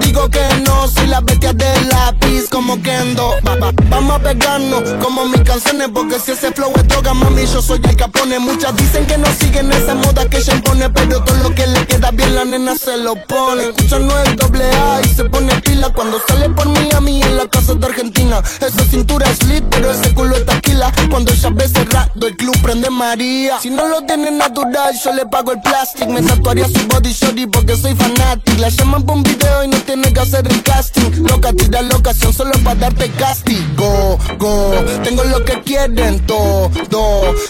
digo 0.00 0.28
que 0.28 0.40
no, 0.66 0.88
soy 1.06 1.08
la 1.08 1.20
bestia 1.20 1.52
del 1.52 1.88
lápiz 1.88 2.48
como 2.50 2.80
Kendo. 2.82 3.34
Va, 3.46 3.72
vamos 3.88 4.16
a 4.16 4.18
pegarnos 4.18 4.82
como 5.02 5.24
mis 5.26 5.40
canciones, 5.42 5.88
porque 5.92 6.18
si 6.18 6.32
ese 6.32 6.52
flow 6.52 6.72
es 6.76 6.86
droga, 6.88 7.14
mami, 7.14 7.46
yo 7.46 7.62
soy 7.62 7.80
el 7.82 7.96
capone. 7.96 8.38
Muchas 8.38 8.74
dicen 8.76 9.06
que 9.06 9.16
no 9.18 9.26
siguen 9.38 9.72
esa 9.72 9.94
moda 9.94 10.28
que 10.28 10.38
ella 10.38 10.54
impone, 10.54 10.90
pero 10.90 11.22
todo 11.22 11.36
lo 11.42 11.54
que 11.54 11.66
le 11.66 11.86
queda 11.86 12.10
bien 12.10 12.34
la 12.34 12.44
nena 12.44 12.76
se 12.76 12.96
lo 12.98 13.14
pone. 13.26 13.68
Escucha 13.68 13.98
no 13.98 14.18
el 14.20 14.36
doble 14.36 14.64
A 14.64 15.00
y 15.02 15.08
se 15.08 15.24
pone 15.24 15.54
pila 15.62 15.90
cuando 15.94 16.20
sale 16.26 16.50
por 16.50 16.66
Miami 16.68 17.22
en 17.22 17.36
la 17.36 17.46
casa 17.46 17.74
de 17.74 17.86
Argentina. 17.86 18.42
Esa 18.60 18.84
cintura 18.84 19.28
es 19.30 19.42
lit, 19.44 19.64
pero 19.70 19.90
ese 19.90 20.12
culo 20.14 20.36
es 20.36 20.44
taquila. 20.44 20.92
Cuando 21.10 21.32
ella 21.32 21.50
ve 21.52 21.68
cerrado, 21.68 22.26
el 22.26 22.36
club 22.36 22.56
prende 22.62 22.90
María. 22.90 23.58
Si 23.60 23.70
no 23.70 23.86
lo 23.86 24.02
tiene 24.02 24.30
natural, 24.30 24.94
yo 25.02 25.12
le 25.12 25.26
pago 25.26 25.52
el 25.52 25.60
plástico. 25.60 26.10
Me 26.10 26.22
tatuaría 26.22 26.66
su 26.66 26.86
body 26.88 27.12
shorty 27.12 27.46
porque 27.46 27.76
soy 27.76 27.94
fanatic. 27.94 28.58
La 28.58 28.68
llaman 28.68 29.02
por 29.04 29.16
un 29.16 29.22
video 29.22 29.64
y 29.64 29.68
no 29.68 29.78
tiene 29.78 30.12
que 30.12 30.20
hacer 30.20 30.46
el 30.46 30.62
casting 30.62 30.95
casting. 30.96 31.22
Loca, 31.24 31.52
tira 31.52 31.82
locación 31.82 32.32
solo 32.32 32.52
para 32.64 32.74
darte 32.76 33.10
castigo. 33.10 34.18
Go, 34.38 34.72
tengo 35.02 35.24
lo 35.24 35.44
que 35.44 35.60
quieren 35.62 36.24
todo. 36.26 36.70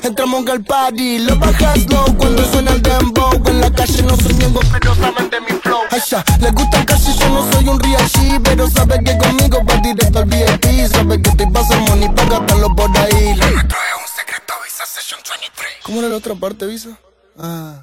Entramos 0.02 0.46
al 0.48 0.62
party, 0.64 1.20
lo 1.20 1.36
bajas 1.36 1.86
low 1.90 2.16
cuando 2.16 2.44
suena 2.44 2.72
el 2.72 2.82
dembow. 2.82 3.30
En 3.46 3.60
la 3.60 3.70
calle 3.70 4.02
no 4.02 4.16
soy 4.16 4.34
miembro, 4.34 4.60
pero 4.72 4.94
saben 4.94 5.30
de 5.30 5.40
mi 5.40 5.58
flow. 5.60 5.80
Aisha, 5.90 6.24
les 6.40 6.52
gusta 6.52 6.84
casi, 6.84 7.12
yo 7.18 7.28
no 7.28 7.52
soy 7.52 7.68
un 7.68 7.80
real 7.80 8.08
G, 8.08 8.40
pero 8.42 8.68
sabe 8.68 9.02
que 9.04 9.16
conmigo 9.18 9.62
va 9.64 9.76
directo 9.76 10.18
al 10.18 10.24
VIP. 10.26 10.86
Sabe 10.90 11.20
que 11.22 11.30
te 11.30 11.46
pasa 11.48 11.76
money, 11.80 12.08
págatelo 12.10 12.74
por 12.74 12.90
ahí. 12.98 13.34
Lo 13.36 13.46
un 13.46 14.08
secreto, 14.16 14.54
Visa 14.64 14.86
Session 14.86 15.20
23. 15.28 15.72
¿Cómo 15.82 16.00
era 16.00 16.08
la 16.08 16.16
otra 16.16 16.34
parte, 16.34 16.66
Visa? 16.66 16.98
Ah. 17.38 17.82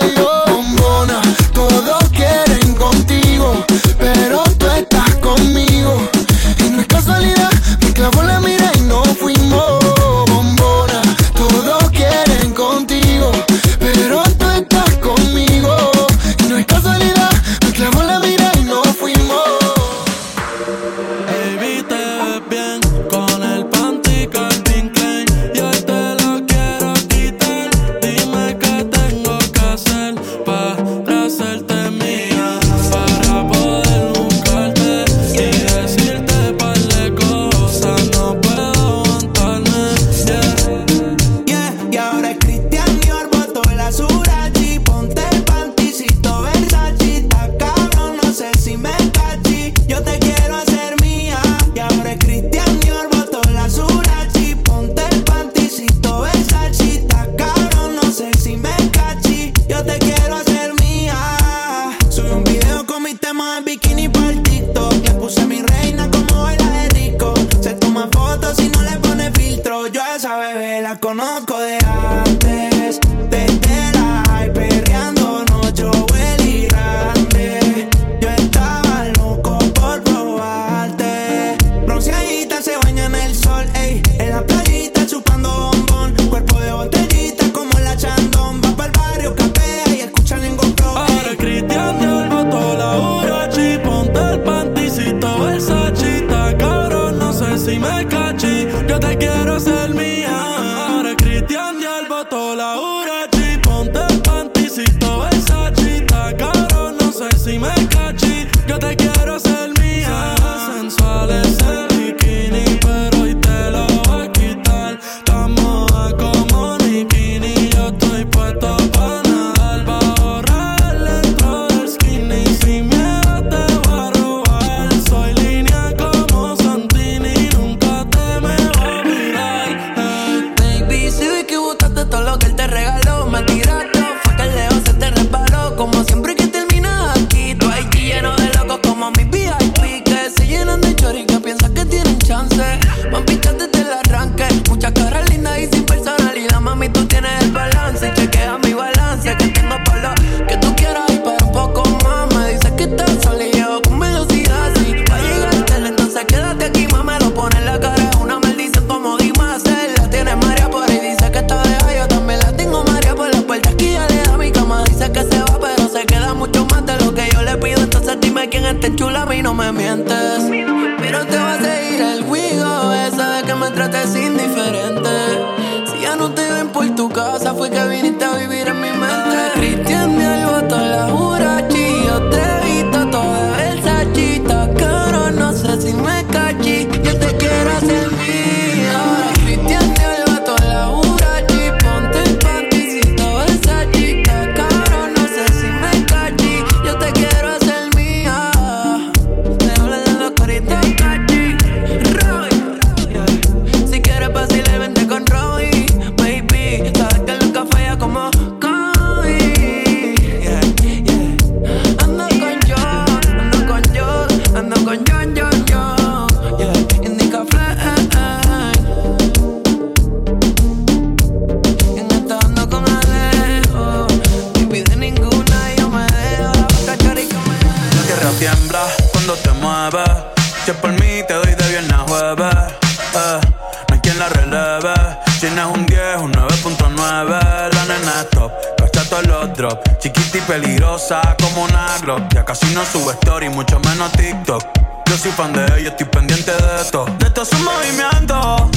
Pretty 240.31 240.47
peligrosa 240.47 241.19
como 241.41 241.67
Naglo. 241.67 242.25
Ya 242.29 242.45
casi 242.45 242.65
no 242.73 242.85
sube 242.85 243.11
story, 243.15 243.49
mucho 243.49 243.81
menos 243.81 244.09
TikTok. 244.13 244.63
Yo 245.05 245.17
soy 245.17 245.31
fan 245.31 245.51
de 245.51 245.65
ella, 245.77 245.89
estoy 245.89 246.05
pendiente 246.05 246.51
de 246.51 246.81
esto. 246.81 247.05
De 247.19 247.27
esto 247.27 247.41
es 247.41 247.51
un 247.51 247.65
movimiento. 247.65 248.69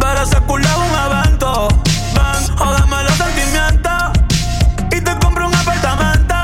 Pero 0.00 0.22
ese 0.22 0.40
culo 0.40 0.66
un 0.76 1.12
evento. 1.12 1.68
Ven, 2.14 2.56
jódame 2.56 3.04
los 3.04 3.12
sentimientos. 3.12 3.92
Y 4.90 5.00
te 5.00 5.16
compro 5.20 5.46
un 5.46 5.54
apartamento. 5.54 6.34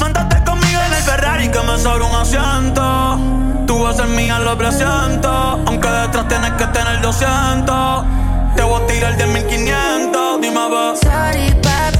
Montate 0.00 0.42
conmigo 0.42 0.80
en 0.84 0.94
el 0.94 1.02
Ferrari 1.04 1.48
que 1.48 1.60
me 1.60 1.78
sobra 1.78 2.04
un 2.04 2.16
asiento. 2.16 3.64
Tú 3.68 3.84
vas 3.84 3.94
a 3.94 3.98
ser 3.98 4.08
mía, 4.08 4.40
lo 4.40 4.58
presiento. 4.58 5.30
Aunque 5.66 5.88
detrás 5.88 6.26
tienes 6.26 6.50
que 6.52 6.66
tener 6.66 7.00
200. 7.00 8.04
Te 8.56 8.62
voy 8.62 8.82
a 8.82 8.86
tirar 8.88 9.16
10.500. 9.16 10.40
Dime, 10.40 10.68
va. 10.68 10.96
Sorry, 10.96 11.54
baby. 11.62 11.91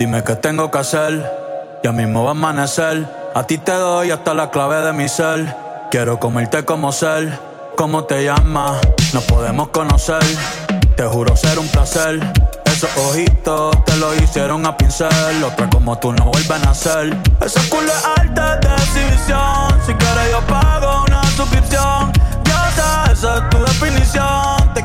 Dime 0.00 0.24
qué 0.24 0.34
tengo 0.34 0.72
que 0.72 0.78
hacer. 0.78 1.24
Ya 1.84 1.92
mismo 1.92 2.24
va 2.24 2.30
a 2.30 2.32
amanecer. 2.32 3.06
A 3.32 3.44
ti 3.44 3.56
te 3.58 3.70
doy 3.70 4.10
hasta 4.10 4.34
la 4.34 4.50
clave 4.50 4.84
de 4.84 4.92
mi 4.92 5.08
ser. 5.08 5.54
Quiero 5.92 6.18
comerte 6.18 6.64
como 6.64 6.90
ser. 6.90 7.38
¿Cómo 7.76 8.04
te 8.04 8.24
llamas? 8.24 8.80
Nos 9.12 9.22
podemos 9.22 9.68
conocer. 9.68 10.24
Te 10.96 11.04
juro 11.04 11.36
ser 11.36 11.60
un 11.60 11.68
placer. 11.68 12.18
Esos 12.64 12.90
ojitos 12.96 13.84
te 13.84 13.96
lo 13.98 14.12
hicieron 14.16 14.66
a 14.66 14.76
pincel. 14.76 15.44
Otra 15.44 15.70
como 15.70 15.96
tú 15.98 16.12
no 16.12 16.24
vuelven 16.24 16.66
a 16.66 16.74
ser. 16.74 17.16
Ese 17.40 17.60
culo 17.68 17.92
es 17.92 18.04
alta 18.18 18.56
decisión. 18.56 19.80
Si 19.86 19.94
quieres, 19.94 20.30
yo 20.32 20.40
pago 20.48 21.04
una 21.06 21.22
suscripción. 21.36 22.12
Diosa, 22.42 23.12
esa 23.12 23.36
es 23.36 23.50
tu 23.50 23.58
definición. 23.58 24.74
Te 24.74 24.84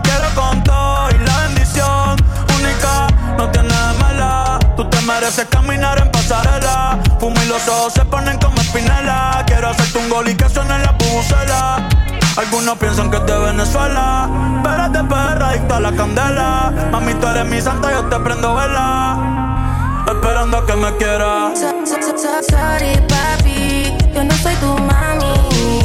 mereces 5.14 5.46
caminar 5.46 6.00
en 6.00 6.12
pasarela. 6.12 7.00
Fumo 7.20 7.36
y 7.44 7.48
los 7.48 7.68
ojos 7.68 7.94
se 7.94 8.04
ponen 8.06 8.38
como 8.40 8.60
espinela. 8.60 9.44
Quiero 9.46 9.70
hacerte 9.70 9.98
un 10.00 10.10
gol 10.10 10.28
y 10.30 10.36
que 10.36 10.50
suene 10.50 10.80
la 10.80 10.92
bucela. 10.94 11.88
Algunos 12.36 12.78
piensan 12.80 13.12
que 13.12 13.18
es 13.18 13.26
de 13.26 13.38
Venezuela. 13.38 14.28
Pero 14.64 14.86
es 14.86 14.92
de 14.94 15.04
perra, 15.04 15.50
adicta 15.50 15.78
a 15.78 15.80
la 15.80 15.92
candela. 15.92 16.74
Mami, 16.92 17.14
tú 17.16 17.28
eres 17.28 17.46
mi 17.46 17.62
santa, 17.62 17.92
yo 17.92 18.04
te 18.06 18.20
prendo 18.20 18.56
vela. 18.56 20.04
Esperando 20.08 20.66
que 20.66 20.76
me 20.76 20.96
quieras. 20.98 21.60
So- 21.60 21.86
so- 21.86 22.02
so- 22.02 22.18
so- 22.18 22.44
Sorry, 22.50 22.96
papi, 23.08 23.96
yo 24.14 24.24
no 24.24 24.34
soy 24.38 24.56
tu 24.56 24.78
mami. 24.80 25.83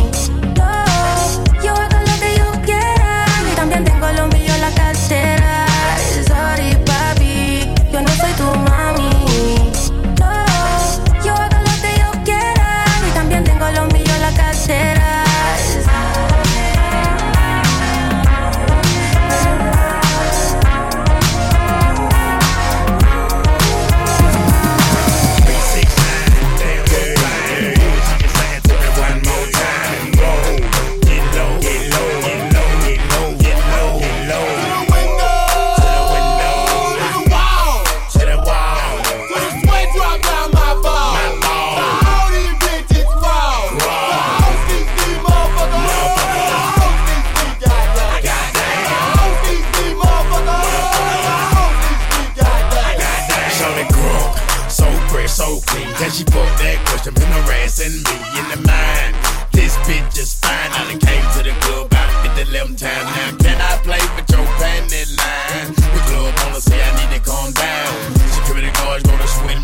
Grown, 53.99 54.31
so 54.71 54.87
fresh, 55.11 55.33
so 55.33 55.61
clean. 55.67 55.91
Can 55.99 56.11
she 56.11 56.25
fuck 56.31 56.47
that 56.63 56.79
question? 56.87 57.15
Been 57.15 57.33
harassing 57.43 57.99
me 58.07 58.17
in 58.39 58.47
the 58.55 58.61
mind. 58.63 59.15
This 59.51 59.77
bitch 59.89 60.17
is 60.19 60.35
fine. 60.39 60.71
I 60.71 60.87
done 60.87 61.01
came 61.03 61.27
to 61.35 61.43
the 61.43 61.55
club 61.67 61.87
about 61.87 62.37
50 62.37 62.51
11 62.51 62.77
time. 62.77 63.05
Now 63.05 63.37
can 63.43 63.59
I 63.61 63.75
play 63.83 64.03
with 64.15 64.31
your 64.31 64.47
panty 64.63 65.03
line? 65.19 65.75
The 65.75 66.01
club 66.07 66.35
wanna 66.47 66.61
say 66.61 66.79
I 66.79 66.91
need 66.95 67.11
to 67.17 67.21
calm 67.29 67.53
down. 67.53 68.18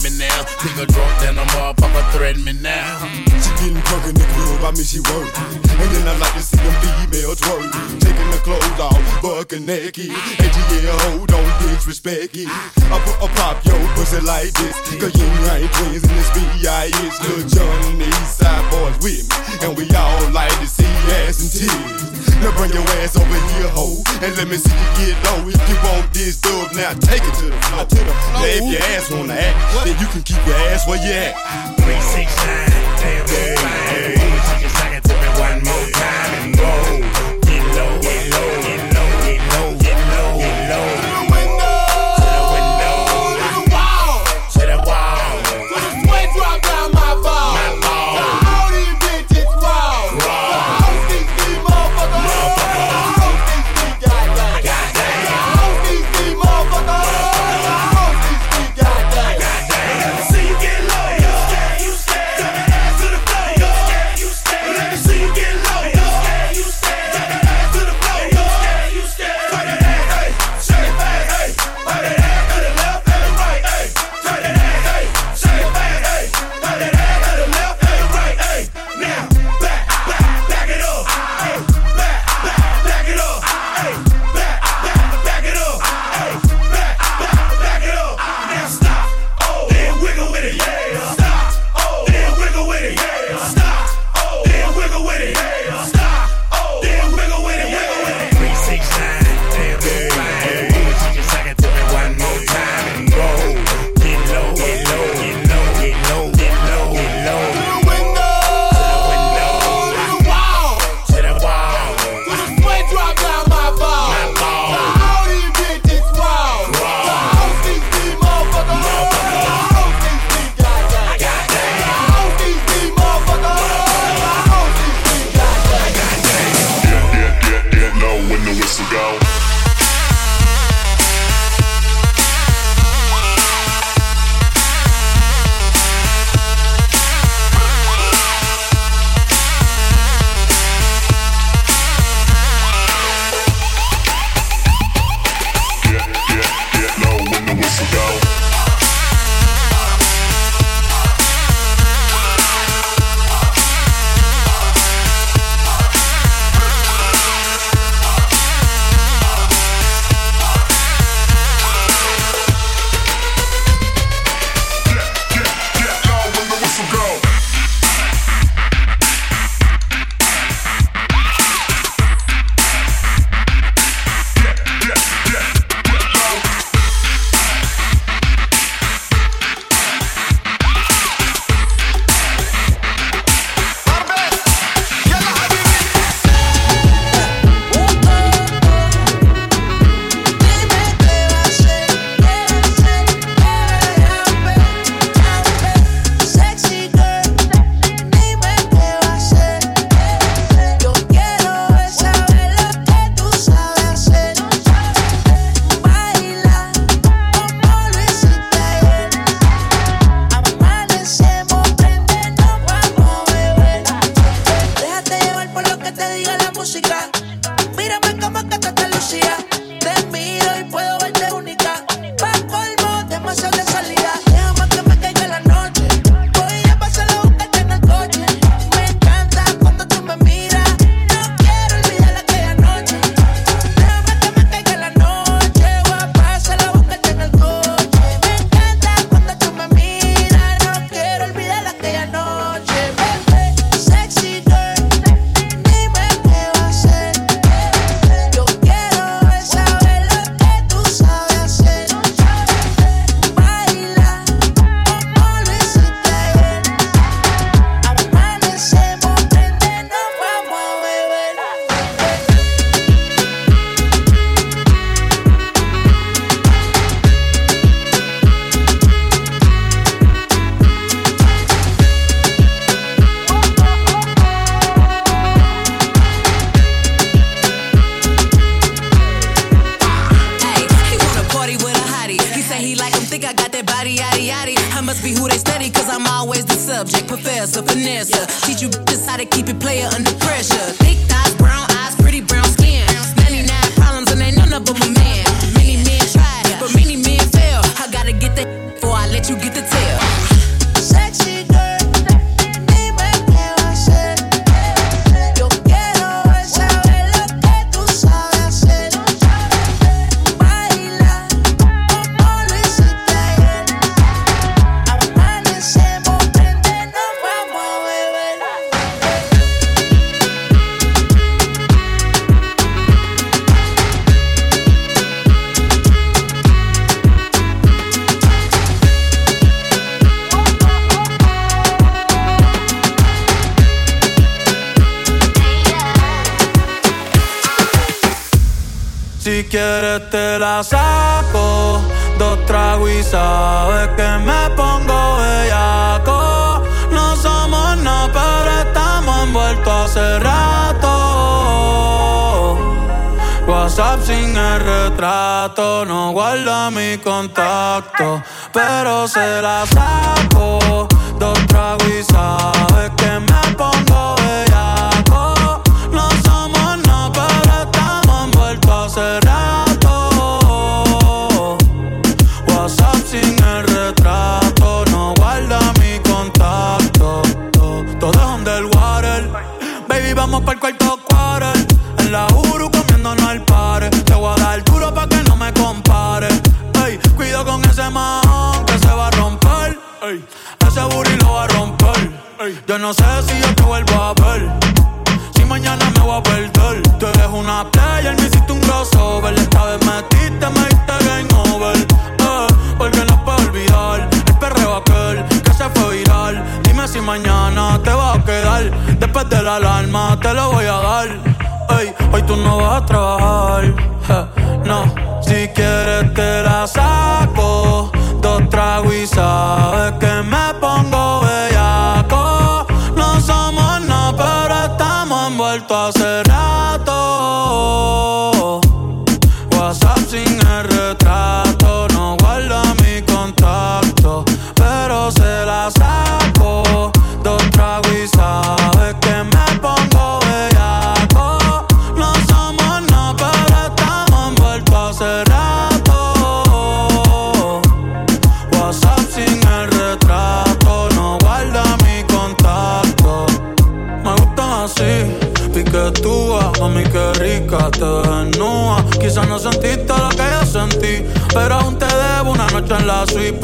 Me 0.04 0.12
now. 0.20 0.44
Nigga 0.60 0.84
drunk, 0.92 1.12
then 1.20 1.38
I'm 1.38 1.48
all 1.56 1.72
papa 1.72 2.04
threaten 2.12 2.44
me 2.44 2.52
now. 2.52 3.00
She 3.40 3.50
getting 3.56 3.80
drunk 3.88 4.04
in 4.04 4.14
the 4.14 4.28
club, 4.36 4.60
I 4.60 4.70
mean 4.76 4.84
she 4.84 5.00
work. 5.00 5.32
And 5.80 5.88
then 5.88 6.04
I 6.06 6.14
like 6.20 6.34
to 6.36 6.44
see 6.44 6.60
them 6.60 6.76
females 6.84 7.40
twerk. 7.40 7.72
Taking 8.04 8.30
the 8.30 8.40
clothes 8.44 8.80
off, 8.80 9.00
bucking 9.22 9.64
naked. 9.64 10.12
And 10.12 10.52
yeah, 10.84 10.92
hold 11.08 11.32
on, 11.32 11.48
disrespect 11.64 12.36
it. 12.36 12.48
I 12.92 13.00
put 13.00 13.16
a 13.24 13.28
pop 13.32 13.64
yo 13.64 13.74
pussy 13.96 14.20
like 14.20 14.52
this. 14.60 14.76
Cause 15.00 15.16
you 15.16 15.26
ain't 15.48 15.72
twins 15.72 16.04
in 16.04 16.12
this 16.12 16.30
B.I.S. 16.36 17.16
Lil 17.24 17.48
John 17.48 17.78
and 17.88 18.00
the 18.00 18.06
East 18.06 18.38
Side 18.38 18.64
boys 18.70 18.96
with 19.00 19.24
me. 19.24 19.64
And 19.64 19.72
we 19.76 19.88
all 19.96 20.30
like 20.30 20.52
to 20.60 20.66
see 20.66 20.84
ass 21.24 21.40
and 21.40 21.48
titties. 21.48 22.14
Now 22.44 22.52
bring 22.56 22.72
your 22.76 22.84
ass 23.00 23.16
over 23.16 23.40
here, 23.56 23.72
ho. 23.72 23.96
And 24.20 24.36
let 24.36 24.48
me 24.48 24.56
see 24.60 24.68
you 24.68 25.16
get 25.16 25.16
low. 25.24 25.48
If 25.48 25.60
you 25.64 25.76
want 25.80 26.12
this 26.12 26.36
dub, 26.40 26.72
now 26.76 26.92
take 26.92 27.24
it 27.24 27.34
to 27.40 27.46
the 27.48 27.60
floor. 27.72 27.84
To 27.88 27.96
the 27.96 28.04
floor. 28.04 28.44
Now 28.44 28.58
if 28.60 28.64
your 28.68 28.82
ass 28.92 29.10
wanna 29.10 29.32
act, 29.32 29.56
then 29.84 29.93
you 30.00 30.06
can 30.08 30.22
keep 30.22 30.46
your 30.46 30.56
ass 30.72 30.86
where 30.86 30.98
you 30.98 31.12
at. 31.12 31.34
Three, 31.76 32.00
six, 32.00 32.36
nine, 32.36 32.70
damn, 32.98 33.26
damn, 33.26 33.56
fine. 33.58 34.14
She 34.48 34.54
can 34.62 34.70
suck 34.70 34.92
it 34.92 35.02
to 35.04 35.14
me 35.14 35.28
one 35.40 35.62
more 35.64 35.90
time 35.90 36.34
and 36.42 36.56
go. 36.56 37.13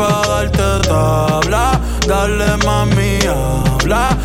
Para 0.01 0.29
darte 0.29 0.89
tabla. 0.89 1.81
Dale 2.09 2.57
mami, 2.65 3.19
habla, 3.27 4.17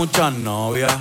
muchas 0.00 0.32
novias. 0.32 0.96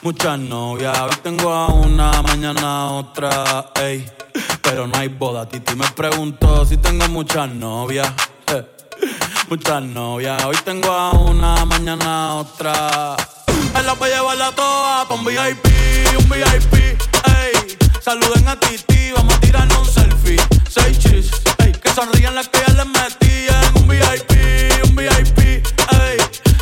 Muchas 0.00 0.38
novias, 0.38 0.98
hoy 1.00 1.16
tengo 1.22 1.52
a 1.52 1.66
una, 1.66 2.22
mañana 2.22 2.92
otra, 2.92 3.72
ey. 3.74 4.10
Pero 4.62 4.86
no 4.86 4.96
hay 4.96 5.08
boda, 5.08 5.46
Titi 5.46 5.74
me 5.74 5.86
preguntó 5.90 6.64
si 6.64 6.78
tengo 6.78 7.06
muchas 7.08 7.50
novias. 7.50 8.08
eh. 8.54 8.64
Muchas 9.50 9.82
novias, 9.82 10.42
hoy 10.46 10.56
tengo 10.64 10.90
a 10.90 11.10
una, 11.10 11.62
mañana 11.66 12.36
otra. 12.36 13.16
Él 13.76 13.84
la 13.84 13.92
voy 13.92 14.12
a 14.12 14.14
llevarla 14.14 14.50
toda 14.52 15.06
pa' 15.06 15.14
un 15.14 15.26
VIP, 15.26 15.66
un 16.20 16.26
VIP, 16.30 16.72
ey. 16.72 17.76
Saluden 18.00 18.48
a 18.48 18.58
Titi, 18.58 19.12
vamos 19.12 19.34
a 19.34 19.40
tirarnos 19.40 19.78
un 19.88 19.92
selfie. 19.92 20.40
Seis 20.70 20.98
chis, 20.98 21.30
ey. 21.58 21.72
Que 21.72 21.90
sonrían 21.92 22.34
las 22.34 22.48
que 22.48 22.60
ya 22.66 22.72
les 22.72 22.86
metí 22.86 23.46
en 23.46 23.82
un 23.82 23.88
VIP, 23.88 24.88
un 24.88 24.96
VIP. 24.96 25.38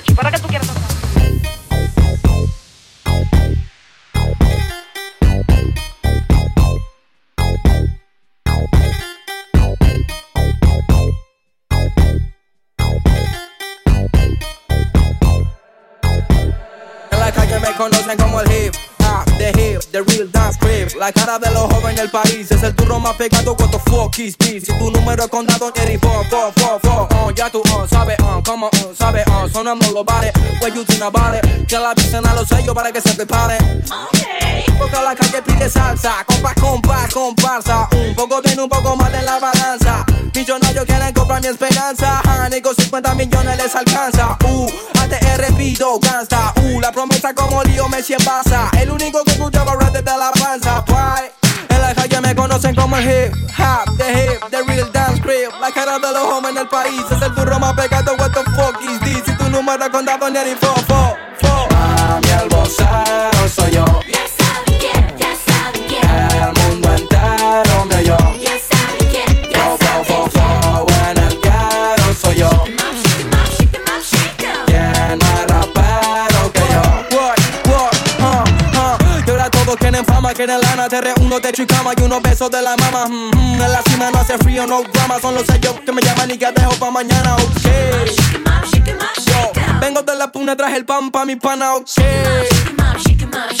Muchacho. 0.00 0.14
¿Para 0.14 0.30
qué 0.30 0.38
tú 0.38 0.48
quieres 0.48 0.68
me 17.60 17.74
conocen 17.74 18.16
como 18.16 18.40
el 18.40 18.52
hip 18.52 18.74
hop, 19.00 19.24
the 19.36 19.48
hip, 19.50 19.80
the 19.90 20.02
real 20.02 20.30
dance 20.30 20.58
crib. 20.58 20.96
La 20.98 21.12
cara 21.12 21.38
de 21.38 21.50
los 21.50 21.69
del 22.00 22.10
país 22.10 22.50
es 22.50 22.62
el 22.62 22.74
turro 22.74 22.98
más 22.98 23.14
pegado. 23.16 23.54
What 23.58 23.70
the 23.70 23.78
fuck 23.90 24.18
is 24.18 24.36
this? 24.38 24.64
Si 24.64 24.72
tu 24.78 24.90
número 24.90 25.24
es 25.24 25.28
condado, 25.28 25.70
fo, 26.00 26.24
fo, 26.30 26.80
fo. 26.82 27.08
Oh, 27.16 27.30
ya 27.30 27.50
tú, 27.50 27.62
oh, 27.74 27.86
sabe, 27.86 28.16
oh, 28.22 28.42
como, 28.42 28.68
oh, 28.68 28.94
sabe, 28.96 29.22
oh, 29.30 29.46
sonando 29.48 29.90
los 29.92 30.04
bares. 30.04 30.32
What 30.62 30.72
you 30.72 30.84
think? 30.84 31.02
Que 31.66 31.78
la 31.78 31.90
avisen 31.90 32.26
a 32.26 32.34
los 32.34 32.48
sellos 32.48 32.74
para 32.74 32.90
que 32.90 33.02
se 33.02 33.12
preparen. 33.14 33.84
Porque 34.78 34.96
la 34.96 35.14
calle 35.14 35.42
pide 35.42 35.68
salsa, 35.68 36.24
compa, 36.26 36.54
compa, 36.54 37.06
comparsa. 37.12 37.88
Un 37.92 38.14
poco 38.14 38.40
bien, 38.40 38.58
un 38.60 38.68
poco 38.68 38.96
más 38.96 39.12
de 39.12 39.22
la 39.22 39.38
balanza. 39.38 40.06
Millonarios 40.34 40.86
quieren 40.86 41.12
comprar 41.12 41.42
mi 41.42 41.48
esperanza. 41.48 42.22
Con 42.62 42.74
50 42.74 43.14
millones 43.14 43.56
les 43.58 43.74
alcanza. 43.74 44.38
Uh, 44.44 44.66
ATR 45.00 45.54
pido, 45.56 45.98
gangsta. 46.00 46.54
Uh, 46.62 46.80
la 46.80 46.92
promesa 46.92 47.34
como 47.34 47.62
lío 47.64 47.86
en 47.86 47.92
Barça. 47.92 48.70
El 48.80 48.90
único 48.90 49.22
que 49.24 49.32
escuchaba 49.32 49.74
rap 49.74 49.92
desde 49.92 50.18
la 50.18 50.30
panza. 50.32 50.84
Why? 50.88 51.29
Conocen 52.40 52.74
como 52.74 52.96
el 52.96 53.04
hip 53.04 53.34
hop, 53.58 53.98
the 53.98 54.08
hip, 54.12 54.40
the 54.50 54.62
real 54.62 54.90
dance 54.92 55.20
crib. 55.20 55.50
La 55.60 55.70
cara 55.70 55.98
de 55.98 56.10
los 56.10 56.22
hombres 56.22 56.56
en 56.56 56.62
el 56.62 56.68
país 56.68 57.02
es 57.10 57.20
el 57.20 57.34
turro 57.34 57.58
más 57.58 57.74
pegado. 57.74 58.14
What 58.16 58.32
the 58.32 58.44
fuck 58.52 58.80
is 58.82 58.98
this? 59.00 59.22
Si 59.26 59.36
tu 59.36 59.50
número 59.50 59.84
es 59.84 59.90
condado, 59.90 60.30
ni 60.30 60.38
el 60.38 60.56
fo, 60.56 60.74
fo, 60.88 61.16
fo. 61.38 61.59
TR1, 80.90 81.40
techo 81.40 81.62
y 81.62 81.66
cama 81.66 81.92
y 81.96 82.02
unos 82.02 82.20
besos 82.20 82.50
de 82.50 82.60
la 82.60 82.76
mama. 82.76 83.06
Mm-hmm. 83.06 83.64
En 83.64 83.72
la 83.72 83.80
cima 83.82 84.10
no 84.10 84.18
hace 84.18 84.36
frío, 84.38 84.66
no 84.66 84.82
drama. 84.92 85.20
Son 85.20 85.34
los 85.34 85.46
sellos 85.46 85.78
que 85.86 85.92
me 85.92 86.02
llaman 86.02 86.32
y 86.32 86.36
que 86.36 86.50
dejo 86.50 86.72
pa' 86.80 86.90
mañana, 86.90 87.36
ok. 87.36 87.60
Yo, 89.24 89.52
vengo 89.80 90.02
de 90.02 90.16
la 90.16 90.32
puna, 90.32 90.56
traje 90.56 90.76
el 90.76 90.84
pan 90.84 91.12
pa' 91.12 91.24
mi 91.24 91.36
pana, 91.36 91.76
ok. 91.76 91.90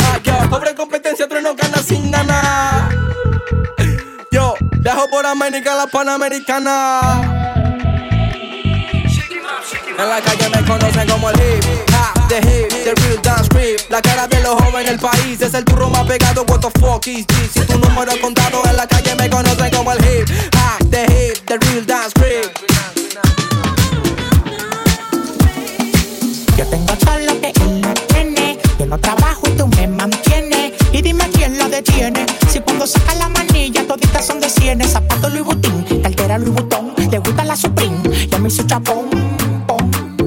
Ah, 0.02 0.18
yo, 0.24 0.50
pobre 0.50 0.74
competencia, 0.74 1.28
trueno 1.28 1.54
gana 1.54 1.78
sin 1.78 2.10
ganar. 2.10 2.88
Yo, 4.32 4.54
dejo 4.60 5.08
por 5.08 5.24
América 5.24 5.76
la 5.76 5.86
panamericana. 5.86 7.00
En 9.96 10.08
la 10.08 10.20
calle 10.20 10.48
me 10.48 10.64
conocen 10.66 11.08
como 11.08 11.30
el 11.30 11.89
the 12.30 12.36
hip, 12.46 12.70
the 12.84 12.94
real 13.02 13.20
dance 13.22 13.48
crib. 13.48 13.80
La 13.90 14.00
cara 14.00 14.28
de 14.28 14.40
los 14.40 14.54
jóvenes 14.62 14.90
del 14.90 15.00
país 15.00 15.40
es 15.40 15.52
el 15.52 15.64
turro 15.64 15.90
más 15.90 16.06
pegado. 16.06 16.44
What 16.48 16.60
the 16.60 16.70
fuck 16.78 17.04
is 17.08 17.26
this? 17.26 17.50
Si 17.52 17.60
tu 17.66 17.76
número 17.78 18.12
es 18.12 18.18
contado 18.18 18.62
en 18.70 18.76
la 18.76 18.86
calle 18.86 19.16
me 19.16 19.28
conocen 19.28 19.70
como 19.70 19.92
el 19.92 19.98
hip 19.98 20.30
hop, 20.54 20.90
the 20.90 21.02
hip, 21.10 21.44
the 21.46 21.58
real 21.58 21.84
dance 21.84 22.14
crib. 22.14 22.46
Yo 26.56 26.66
tengo 26.66 26.94
todo 26.94 27.18
lo 27.18 27.40
que 27.40 27.52
él 27.62 27.80
no 27.80 27.94
tiene. 27.94 28.58
Yo 28.78 28.86
no 28.86 28.98
trabajo 28.98 29.42
y 29.46 29.50
tú 29.50 29.66
me 29.66 29.88
mantienes. 29.88 30.72
Y 30.92 31.02
dime 31.02 31.28
quién 31.32 31.58
la 31.58 31.68
detiene. 31.68 32.26
Si 32.48 32.60
cuando 32.60 32.86
saca 32.86 33.14
la 33.16 33.28
manilla, 33.28 33.84
toditas 33.88 34.24
son 34.24 34.38
de 34.38 34.48
cienes. 34.48 34.92
Zapato 34.92 35.28
Louis 35.30 35.44
Vuitton, 35.44 35.84
cartera 36.00 36.38
Louis 36.38 36.52
Vuitton. 36.52 36.94
Le 37.10 37.18
gusta 37.18 37.44
la 37.44 37.56
Supreme, 37.56 37.98
y 38.30 38.32
a 38.32 38.38
mí 38.38 38.48
su 38.50 38.62
chapón. 38.62 39.49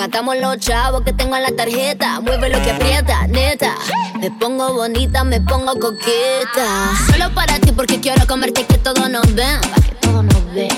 Gastamos 0.00 0.34
los 0.38 0.56
chavos 0.56 1.02
que 1.02 1.12
tengo 1.12 1.36
en 1.36 1.42
la 1.42 1.52
tarjeta. 1.52 2.20
Mueve 2.20 2.48
lo 2.48 2.62
que 2.62 2.70
aprieta, 2.70 3.26
neta. 3.26 3.74
Me 4.18 4.30
pongo 4.30 4.72
bonita, 4.72 5.24
me 5.24 5.42
pongo 5.42 5.78
coqueta. 5.78 6.90
Solo 7.10 7.34
para 7.34 7.58
ti 7.58 7.70
porque 7.72 8.00
quiero 8.00 8.26
comerte 8.26 8.64
que 8.64 8.78
todo 8.78 9.08
nos 9.10 9.34
ven. 9.34 9.60
Que 9.60 9.94
todo 10.00 10.22
nos 10.22 10.54
ven. 10.54 10.70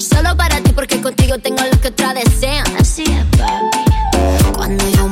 Solo 0.00 0.36
para 0.36 0.60
ti 0.60 0.72
porque 0.72 1.00
contigo 1.00 1.38
tengo 1.38 1.62
lo 1.62 1.80
que 1.80 1.88
otra 1.88 2.14
desean. 2.14 2.66
Así 2.76 3.04
es, 3.04 3.38
papi. 3.38 4.52
Cuando 4.56 4.88
yo 4.90 5.06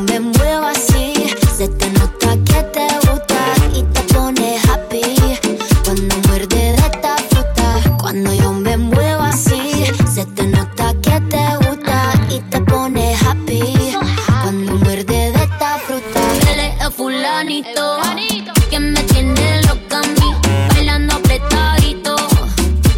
fulanito 17.64 18.52
que 18.70 18.80
me 18.80 19.02
tiene 19.04 19.62
loca 19.62 19.98
a 19.98 20.02
mí, 20.02 20.34
bailando 20.74 21.16
apretadito. 21.16 22.16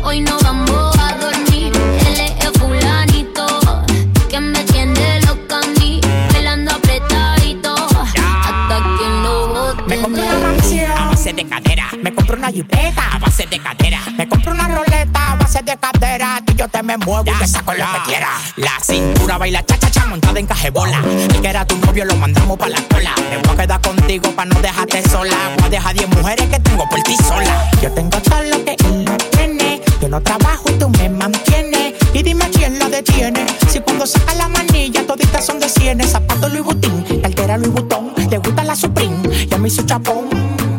Hoy 0.03 0.21
no 0.21 0.39
vamos 0.43 0.97
a 0.99 1.17
dormir. 1.17 1.73
Él 2.07 2.21
es 2.21 2.45
el 2.45 2.53
fulanito 2.59 3.47
que 4.29 4.41
me 4.41 4.65
tiene 4.65 5.21
loca 5.23 5.61
a 5.61 5.81
mí, 5.81 6.01
bailando 6.33 6.73
apretadito. 6.73 7.75
Hasta 7.75 8.77
que 8.99 9.09
lo 9.23 9.49
bote. 9.49 9.83
Me 9.87 10.01
compré 10.01 10.23
una 10.23 10.39
mansión 10.39 10.91
a 10.93 11.09
base 11.09 11.33
de 11.33 11.45
cadera. 11.47 11.91
Me 12.03 12.15
compré 12.15 12.37
una 12.37 12.51
jipeta 12.51 13.09
a 13.13 13.19
base 13.19 13.47
de 13.47 13.59
cadera. 13.59 14.01
Me 14.17 14.29
compré 14.29 14.51
una 14.53 14.69
roleta 14.69 15.33
a 15.33 15.37
base 15.37 15.63
de 15.63 15.77
cadera. 15.77 16.44
Yo 16.65 16.71
te 16.71 16.83
me 16.83 16.97
muevo 16.97 17.31
y 17.31 17.39
te 17.39 17.47
saco 17.47 17.75
lo 17.75 17.85
que 17.85 17.99
quieras. 18.07 18.41
La 18.57 18.73
cintura 18.83 19.37
baila 19.37 19.63
cha 19.67 19.79
cha 19.79 19.91
cha 19.91 20.07
montada 20.07 20.41
en 20.41 20.47
cajebola. 20.47 20.99
El 21.05 21.43
que 21.43 21.47
era 21.47 21.67
tu 21.67 21.77
novio 21.77 22.07
lo 22.07 22.17
mandamos 22.17 22.57
pa' 22.57 22.71
la 22.71 22.81
cola. 22.89 23.15
Me 23.29 23.37
voy 23.37 23.53
a 23.53 23.57
quedar 23.61 23.81
contigo 23.83 24.31
pa' 24.31 24.47
no 24.47 24.59
dejarte 24.63 25.07
sola. 25.11 25.37
Voy 25.59 25.67
a 25.67 25.69
dejar 25.69 25.95
10 25.95 26.09
mujeres 26.09 26.49
que 26.49 26.59
tengo 26.61 26.89
por 26.89 27.03
ti 27.03 27.17
sola. 27.17 27.71
Yo 27.83 27.93
tengo 27.93 28.19
todo 28.19 28.43
lo 28.45 28.65
que 28.65 28.77
él 28.83 29.05
no 29.05 29.15
tiene. 29.33 29.83
Yo 30.01 30.09
no 30.09 30.23
trabajo 30.23 30.65
y 30.71 30.79
tú 30.79 30.89
me 30.89 31.11
mantienes. 31.11 31.97
Y 32.15 32.23
dime 32.23 32.49
quién 32.49 32.79
la 32.79 32.89
detiene. 32.89 33.45
Si 33.69 33.81
cuando 33.81 34.07
saca 34.07 34.35
la 34.35 34.49
manilla, 34.49 35.07
toditas 35.07 35.45
son 35.45 35.61
de 35.61 35.69
cienes. 35.69 36.13
Zapato 36.13 36.49
Louis 36.49 36.65
Vuitton, 36.65 37.05
cartera 37.21 37.59
Louis 37.59 37.73
Vuitton. 37.73 38.15
Le 38.31 38.39
gusta 38.39 38.65
la 38.65 38.75
Supreme 38.75 39.19
y 39.51 39.53
a 39.53 39.59
mí 39.59 39.69
su 39.69 39.83
chapón. 39.83 40.31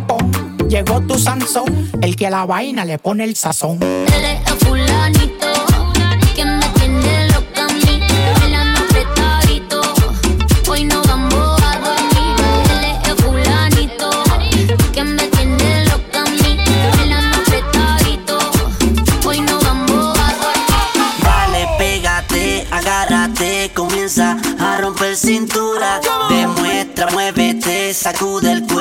pom. 0.07 0.32
Llegó 0.68 0.99
tu 1.02 1.20
Sansón, 1.20 1.91
el 2.02 2.16
que 2.16 2.26
a 2.26 2.32
la 2.32 2.45
vaina 2.48 2.86
le 2.86 2.98
pone 2.98 3.24
el 3.24 3.36
sazón. 3.36 3.78
Él 3.84 4.26
es 4.26 4.52
el 4.52 4.57
fulanito 4.57 5.55
a 24.07 24.77
romper 24.82 25.15
cintura. 25.15 25.99
Demuestra, 26.30 27.07
muévete, 27.11 27.91
sacude 27.91 28.52
el 28.52 28.61
cuerpo 28.61 28.75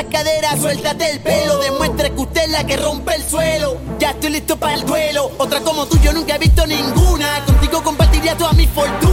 esas 0.00 0.12
caderas, 0.12 0.60
suéltate 0.60 1.10
el 1.10 1.20
pelo. 1.20 1.58
Demuestre 1.58 2.10
que 2.10 2.20
usted 2.20 2.42
es 2.44 2.50
la 2.50 2.64
que 2.64 2.76
rompe 2.76 3.14
el 3.14 3.22
suelo. 3.22 3.76
Ya 3.98 4.10
estoy 4.10 4.30
listo 4.30 4.56
para 4.56 4.74
el 4.74 4.84
duelo. 4.84 5.30
Otra 5.38 5.60
como 5.60 5.86
tú, 5.86 5.98
yo 6.02 6.12
nunca 6.12 6.36
he 6.36 6.38
visto 6.38 6.66
ninguna. 6.66 7.44
Contigo 7.44 7.82
compartiría 7.82 8.36
toda 8.36 8.52
mi 8.52 8.66
fortuna. 8.66 9.09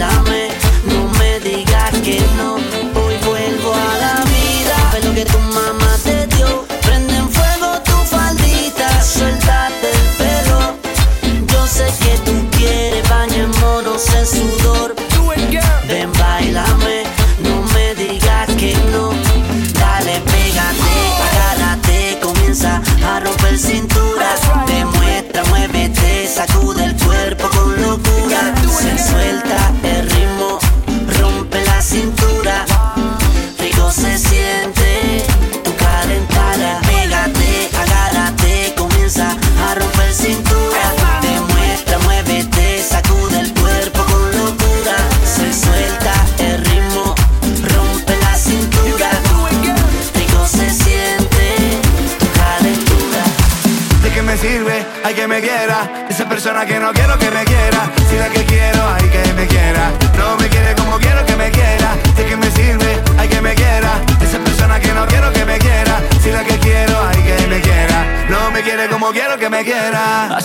bailame 0.00 0.39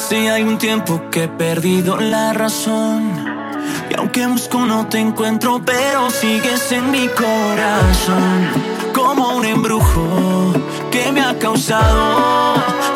Si 0.08 0.28
hay 0.28 0.44
un 0.44 0.60
tiempo 0.60 1.02
que 1.10 1.24
he 1.24 1.28
perdido 1.28 1.98
la 1.98 2.32
razón. 2.32 3.26
Y 3.90 3.96
aunque 3.98 4.28
busco 4.28 4.60
no 4.60 4.86
te 4.88 5.00
encuentro, 5.00 5.60
pero 5.66 6.12
sigues 6.12 6.72
en 6.72 6.92
mi 6.92 7.08
corazón. 7.08 8.52
Como 8.94 9.36
un 9.36 9.46
embrujo 9.46 10.54
que 10.92 11.12
me 11.12 11.22
ha 11.22 11.34
causado 11.40 12.54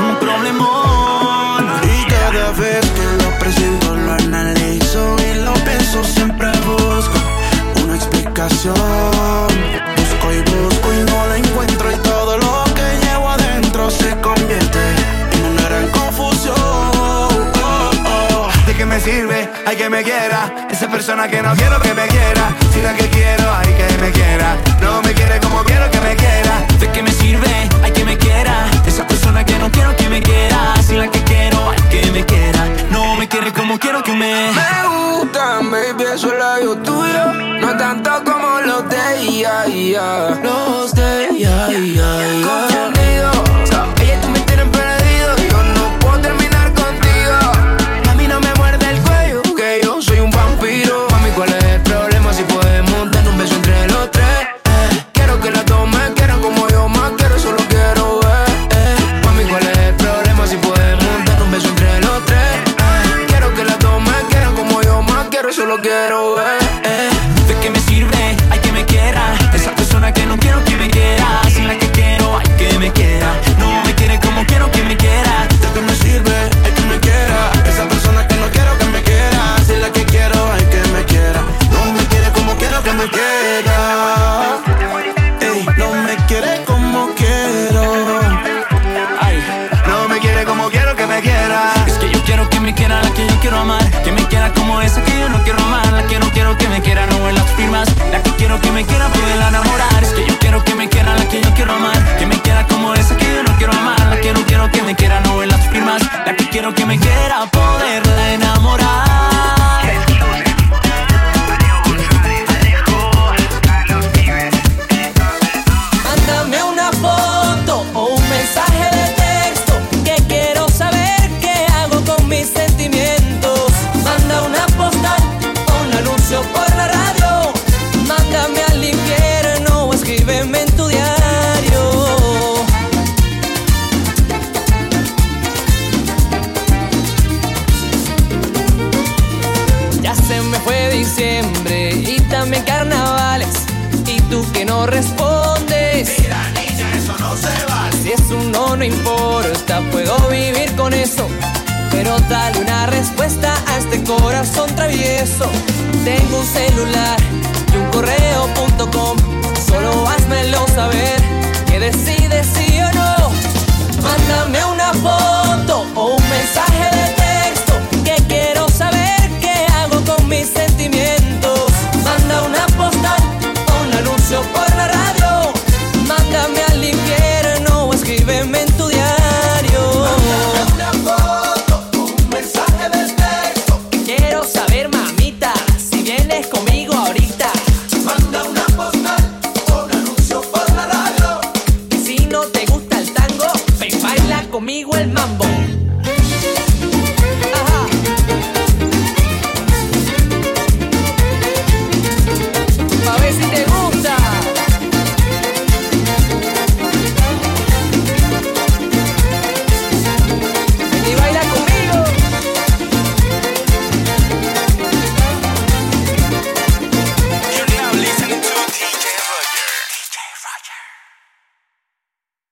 un 0.07 0.15
problemón. 0.17 1.65
Y 1.81 2.05
cada 2.11 2.51
vez 2.51 2.85
que 2.85 3.23
lo 3.23 3.39
presento, 3.39 3.95
lo 3.95 4.11
analizo 4.11 5.15
y 5.31 5.43
lo 5.43 5.53
pienso, 5.65 6.03
siempre 6.03 6.47
busco 6.59 7.19
una 7.83 7.95
explicación. 7.95 8.75
Busco 9.97 10.31
y 10.31 10.41
busco 10.41 10.93
y 10.93 11.11
no 11.11 11.27
la 11.27 11.37
encuentro, 11.37 11.91
y 11.91 11.95
todo 12.03 12.37
lo 12.37 12.63
que 12.75 13.05
llevo 13.05 13.29
adentro 13.29 13.89
se 13.89 14.18
me 18.99 19.11
sirve, 19.11 19.49
hay 19.65 19.75
que 19.75 19.89
me 19.89 20.03
quiera. 20.03 20.67
Esa 20.69 20.87
persona 20.89 21.27
que 21.27 21.41
no 21.41 21.53
quiero 21.55 21.79
que 21.79 21.93
me 21.93 22.07
quiera, 22.07 22.55
si 22.73 22.81
la 22.81 22.93
que 22.93 23.07
quiero, 23.07 23.53
hay 23.53 23.73
que 23.73 23.97
me 24.01 24.11
quiera. 24.11 24.57
No 24.81 25.01
me 25.01 25.13
quiere 25.13 25.39
como 25.39 25.63
quiero 25.63 25.89
que 25.91 26.01
me 26.01 26.15
quiera. 26.15 26.65
De 26.79 26.91
que 26.91 27.03
me 27.03 27.11
sirve, 27.11 27.69
hay 27.83 27.91
que 27.91 28.03
me 28.03 28.17
quiera. 28.17 28.69
Esa 28.85 29.05
persona 29.07 29.45
que 29.45 29.57
no 29.57 29.71
quiero 29.71 29.95
que 29.95 30.09
me 30.09 30.21
quiera, 30.21 30.75
si 30.85 30.95
la 30.95 31.07
que 31.09 31.23
quiero, 31.23 31.69
hay 31.69 31.81
que 31.89 32.11
me 32.11 32.25
quiera. 32.25 32.65
No 32.91 33.15
me 33.15 33.27
quiere 33.27 33.53
como 33.53 33.79
quiero 33.79 34.03
que 34.03 34.11
me. 34.11 34.51
Me 34.51 34.87
gustan, 34.87 35.71
baby, 35.71 36.03
eso 36.13 36.33
es 36.33 36.65
lo 36.65 36.75
tuyo. 36.77 37.33
No 37.33 37.77
tanto 37.77 38.11
como 38.25 38.59
los 38.61 38.89
de 38.89 39.21
ella, 39.21 39.65
yeah, 39.65 40.39
los 40.43 40.93
de 40.93 41.29
ella, 41.29 41.67
yeah, 41.69 42.03
Confundido, 42.43 43.31
ella 44.01 44.21
tú 44.21 44.29
me 44.29 44.39
tienes 44.41 44.67
perdido. 44.67 45.08